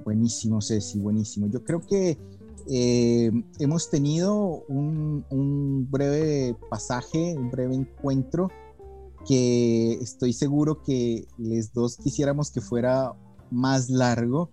Buenísimo, 0.04 0.60
Ceci, 0.60 0.98
buenísimo. 0.98 1.48
Yo 1.48 1.62
creo 1.64 1.80
que 1.80 2.18
eh, 2.68 3.30
hemos 3.58 3.90
tenido 3.90 4.64
un, 4.68 5.24
un, 5.30 5.90
breve 5.90 6.56
pasaje, 6.70 7.34
un 7.36 7.50
breve 7.50 7.74
encuentro 7.74 8.48
que 9.26 9.94
estoy 9.94 10.32
seguro 10.32 10.82
que 10.82 11.26
les 11.38 11.72
dos 11.72 11.96
quisiéramos 11.96 12.50
que 12.50 12.60
fuera 12.60 13.12
más 13.50 13.90
largo, 13.90 14.50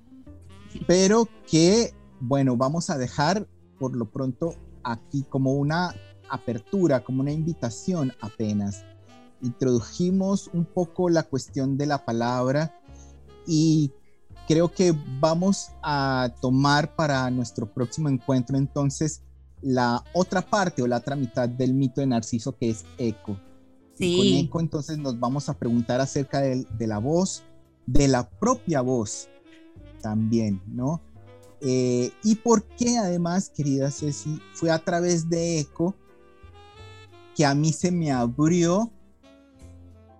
pero 0.87 1.27
que, 1.49 1.93
bueno, 2.19 2.57
vamos 2.57 2.89
a 2.89 2.97
dejar 2.97 3.47
por 3.79 3.95
lo 3.95 4.05
pronto 4.05 4.53
aquí 4.83 5.23
como 5.23 5.53
una 5.53 5.95
apertura, 6.29 7.03
como 7.03 7.21
una 7.21 7.31
invitación 7.31 8.13
apenas. 8.21 8.85
Introdujimos 9.41 10.49
un 10.53 10.65
poco 10.65 11.09
la 11.09 11.23
cuestión 11.23 11.77
de 11.77 11.85
la 11.85 12.05
palabra 12.05 12.75
y 13.47 13.91
creo 14.49 14.73
que 14.73 14.95
vamos 15.19 15.69
a 15.83 16.33
tomar 16.41 16.95
para 16.95 17.29
nuestro 17.29 17.71
próximo 17.71 18.09
encuentro 18.09 18.57
entonces 18.57 19.21
la 19.61 20.03
otra 20.11 20.41
parte 20.41 20.81
o 20.81 20.87
la 20.87 20.97
otra 20.97 21.15
mitad 21.15 21.47
del 21.47 21.75
mito 21.75 22.01
de 22.01 22.07
Narciso 22.07 22.57
que 22.57 22.71
es 22.71 22.83
eco. 22.97 23.39
Sí. 23.93 24.15
Y 24.15 24.17
con 24.17 24.47
eco 24.47 24.59
entonces 24.61 24.97
nos 24.97 25.19
vamos 25.19 25.49
a 25.49 25.53
preguntar 25.53 26.01
acerca 26.01 26.41
de, 26.41 26.65
de, 26.79 26.87
la 26.87 26.97
voz, 26.97 27.43
de 27.85 28.07
la 28.07 28.27
propia 28.27 28.81
voz 28.81 29.29
también, 30.01 30.59
¿no? 30.65 30.99
Eh, 31.61 32.09
y 32.23 32.33
por 32.33 32.63
qué 32.63 32.97
además, 32.97 33.51
querida 33.55 33.91
Ceci, 33.91 34.41
fue 34.53 34.71
a 34.71 34.79
través 34.79 35.29
de 35.29 35.59
eco 35.59 35.93
que 37.35 37.45
a 37.45 37.53
mí 37.53 37.71
se 37.71 37.91
me 37.91 38.11
abrió 38.11 38.91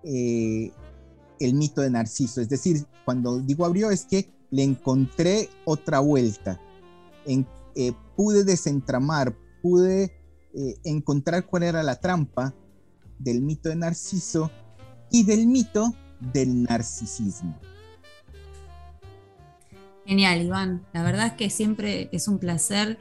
eh, 0.04 0.72
el 1.40 1.54
mito 1.54 1.82
de 1.82 1.90
Narciso. 1.90 2.42
Es 2.42 2.50
decir, 2.50 2.86
cuando 3.06 3.40
digo 3.40 3.66
abrió 3.66 3.92
es 3.92 4.06
que 4.06 4.30
le 4.52 4.64
encontré 4.64 5.50
otra 5.66 6.00
vuelta. 6.00 6.60
Eh, 7.26 7.94
pude 8.16 8.44
desentramar, 8.44 9.36
pude 9.62 10.12
eh, 10.54 10.76
encontrar 10.84 11.46
cuál 11.46 11.64
era 11.64 11.84
la 11.84 12.00
trampa 12.00 12.54
del 13.20 13.42
mito 13.42 13.70
de 13.70 13.76
Narciso 13.76 14.52
y 15.12 15.24
del 15.24 15.48
mito 15.48 15.94
del 16.20 16.64
narcisismo. 16.64 17.58
Genial, 20.06 20.42
Iván. 20.42 20.86
La 20.94 21.04
verdad 21.04 21.28
es 21.28 21.34
que 21.34 21.50
siempre 21.50 22.10
es 22.12 22.28
un 22.28 22.40
placer 22.40 22.98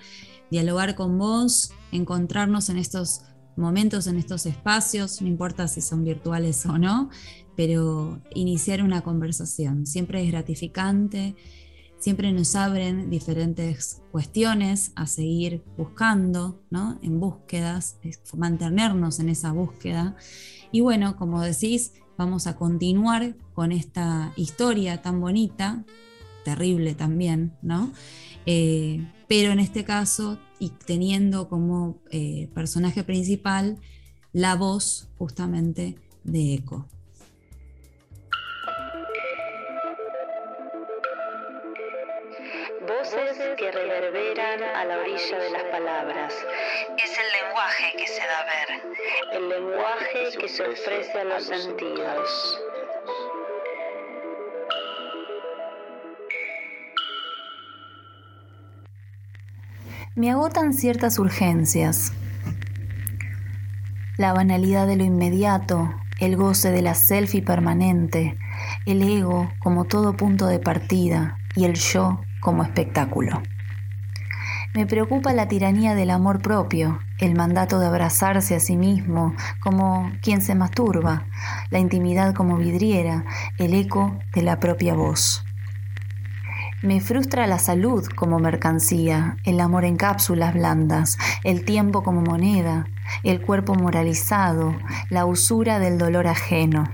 dialogar 0.51 0.95
con 0.95 1.19
vos, 1.19 1.73
encontrarnos 1.91 2.69
en 2.69 2.79
estos 2.79 3.23
momentos, 3.57 4.07
en 4.07 4.19
estos 4.19 4.47
espacios, 4.47 5.21
no 5.21 5.29
importa 5.29 5.69
si 5.69 5.81
son 5.81 6.05
virtuales 6.05 6.65
o 6.67 6.79
no, 6.79 7.11
pero 7.59 8.23
iniciar 8.37 8.85
una 8.85 9.01
conversación 9.01 9.85
siempre 9.85 10.23
es 10.23 10.31
gratificante, 10.31 11.35
siempre 11.99 12.31
nos 12.31 12.55
abren 12.55 13.11
diferentes 13.11 14.01
cuestiones 14.13 14.93
a 14.95 15.09
seguir 15.09 15.65
buscando, 15.77 16.63
¿no? 16.71 17.01
En 17.03 17.19
búsquedas, 17.19 17.99
mantenernos 18.37 19.19
en 19.19 19.29
esa 19.29 19.51
búsqueda. 19.51 20.15
Y 20.71 20.83
bueno, 20.83 21.17
como 21.17 21.43
decís, 21.43 21.95
vamos 22.17 22.47
a 22.47 22.55
continuar 22.55 23.35
con 23.55 23.73
esta 23.73 24.33
historia 24.37 25.03
tan 25.03 25.21
bonita, 25.21 25.85
terrible 26.45 26.95
también, 26.95 27.57
¿no? 27.61 27.91
Eh, 28.47 29.05
pero 29.27 29.51
en 29.51 29.59
este 29.59 29.83
caso, 29.83 30.39
y 30.61 30.69
teniendo 30.87 31.49
como 31.49 31.99
eh, 32.13 32.49
personaje 32.55 33.03
principal 33.03 33.81
la 34.33 34.55
voz 34.55 35.09
justamente 35.19 35.97
de 36.23 36.55
Eco. 36.55 36.87
Voces 42.89 43.37
que 43.59 43.71
reverberan 43.71 44.63
a 44.63 44.83
la 44.87 44.97
orilla 44.97 45.39
de 45.39 45.51
las 45.51 45.63
palabras. 45.65 46.35
Es 46.97 47.19
el 47.19 47.45
lenguaje 47.45 47.93
que 47.99 48.07
se 48.07 48.21
da 48.23 48.39
a 48.39 48.45
ver. 48.47 48.83
El 49.35 49.49
lenguaje 49.51 50.39
que 50.41 50.49
se 50.49 50.63
ofrece 50.63 51.21
a 51.21 51.25
los 51.25 51.45
sentidos. 51.45 52.59
Me 60.15 60.31
agotan 60.31 60.73
ciertas 60.73 61.19
urgencias. 61.19 62.15
La 64.17 64.33
banalidad 64.33 64.87
de 64.87 64.97
lo 64.97 65.05
inmediato, 65.05 65.95
el 66.21 66.37
goce 66.37 66.71
de 66.71 66.81
la 66.81 66.95
selfie 66.95 67.43
permanente, 67.43 68.39
el 68.87 69.03
ego 69.03 69.53
como 69.59 69.85
todo 69.85 70.17
punto 70.17 70.47
de 70.47 70.59
partida 70.59 71.37
y 71.55 71.67
el 71.67 71.75
yo 71.75 72.23
como 72.41 72.63
espectáculo. 72.63 73.43
Me 74.75 74.87
preocupa 74.87 75.33
la 75.33 75.49
tiranía 75.49 75.95
del 75.95 76.11
amor 76.11 76.41
propio, 76.41 77.01
el 77.19 77.35
mandato 77.35 77.81
de 77.81 77.87
abrazarse 77.87 78.55
a 78.55 78.61
sí 78.61 78.77
mismo 78.77 79.35
como 79.61 80.13
quien 80.23 80.43
se 80.43 80.55
masturba, 80.55 81.25
la 81.71 81.79
intimidad 81.79 82.35
como 82.35 82.59
vidriera, 82.59 83.25
el 83.59 83.75
eco 83.75 84.19
de 84.35 84.43
la 84.43 84.61
propia 84.61 84.95
voz. 84.95 85.43
Me 86.81 87.01
frustra 87.01 87.49
la 87.49 87.59
salud 87.59 88.07
como 88.15 88.39
mercancía, 88.39 89.37
el 89.45 89.59
amor 89.59 89.85
en 89.85 89.97
cápsulas 89.97 90.55
blandas, 90.55 91.19
el 91.43 91.65
tiempo 91.65 92.05
como 92.05 92.21
moneda, 92.21 92.87
el 93.25 93.41
cuerpo 93.41 93.75
moralizado, 93.75 94.77
la 95.11 95.27
usura 95.27 95.81
del 95.81 95.99
dolor 95.99 96.29
ajeno. 96.29 96.85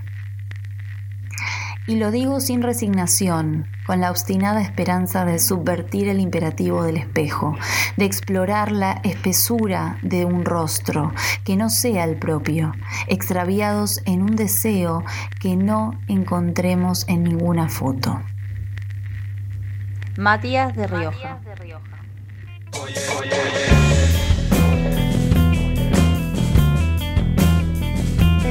Y 1.87 1.97
lo 1.97 2.09
digo 2.09 2.39
sin 2.39 2.63
resignación, 2.63 3.67
con 3.85 4.01
la 4.01 4.09
obstinada 4.09 4.59
esperanza 4.61 5.23
de 5.23 5.37
subvertir 5.37 6.07
el 6.07 6.19
imperativo 6.19 6.83
del 6.83 6.97
espejo, 6.97 7.55
de 7.95 8.05
explorar 8.05 8.71
la 8.71 9.01
espesura 9.03 9.99
de 10.01 10.25
un 10.25 10.45
rostro 10.45 11.13
que 11.43 11.55
no 11.55 11.69
sea 11.69 12.05
el 12.05 12.15
propio, 12.17 12.73
extraviados 13.07 14.01
en 14.05 14.23
un 14.23 14.35
deseo 14.35 15.03
que 15.39 15.55
no 15.55 15.99
encontremos 16.07 17.07
en 17.07 17.23
ninguna 17.23 17.69
foto. 17.69 18.19
Matías 20.17 20.75
de 20.75 20.87
Rioja. 20.87 21.39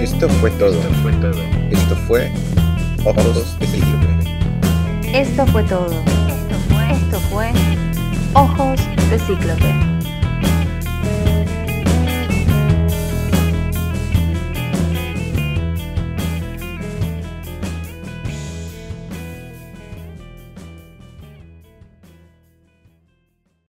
Esto 0.01 0.29
fue 0.29 0.51
todo. 0.53 0.79
Esto 1.71 1.97
fue 2.07 2.31
Ojos 3.07 3.59
de 3.59 3.67
Cíclope. 3.67 4.07
Esto 5.13 5.47
fue 5.49 5.63
todo. 5.65 5.91
Esto 6.91 7.21
fue 7.31 7.53
Ojos 8.33 8.81
de 9.11 9.19
Cíclope. 9.19 10.04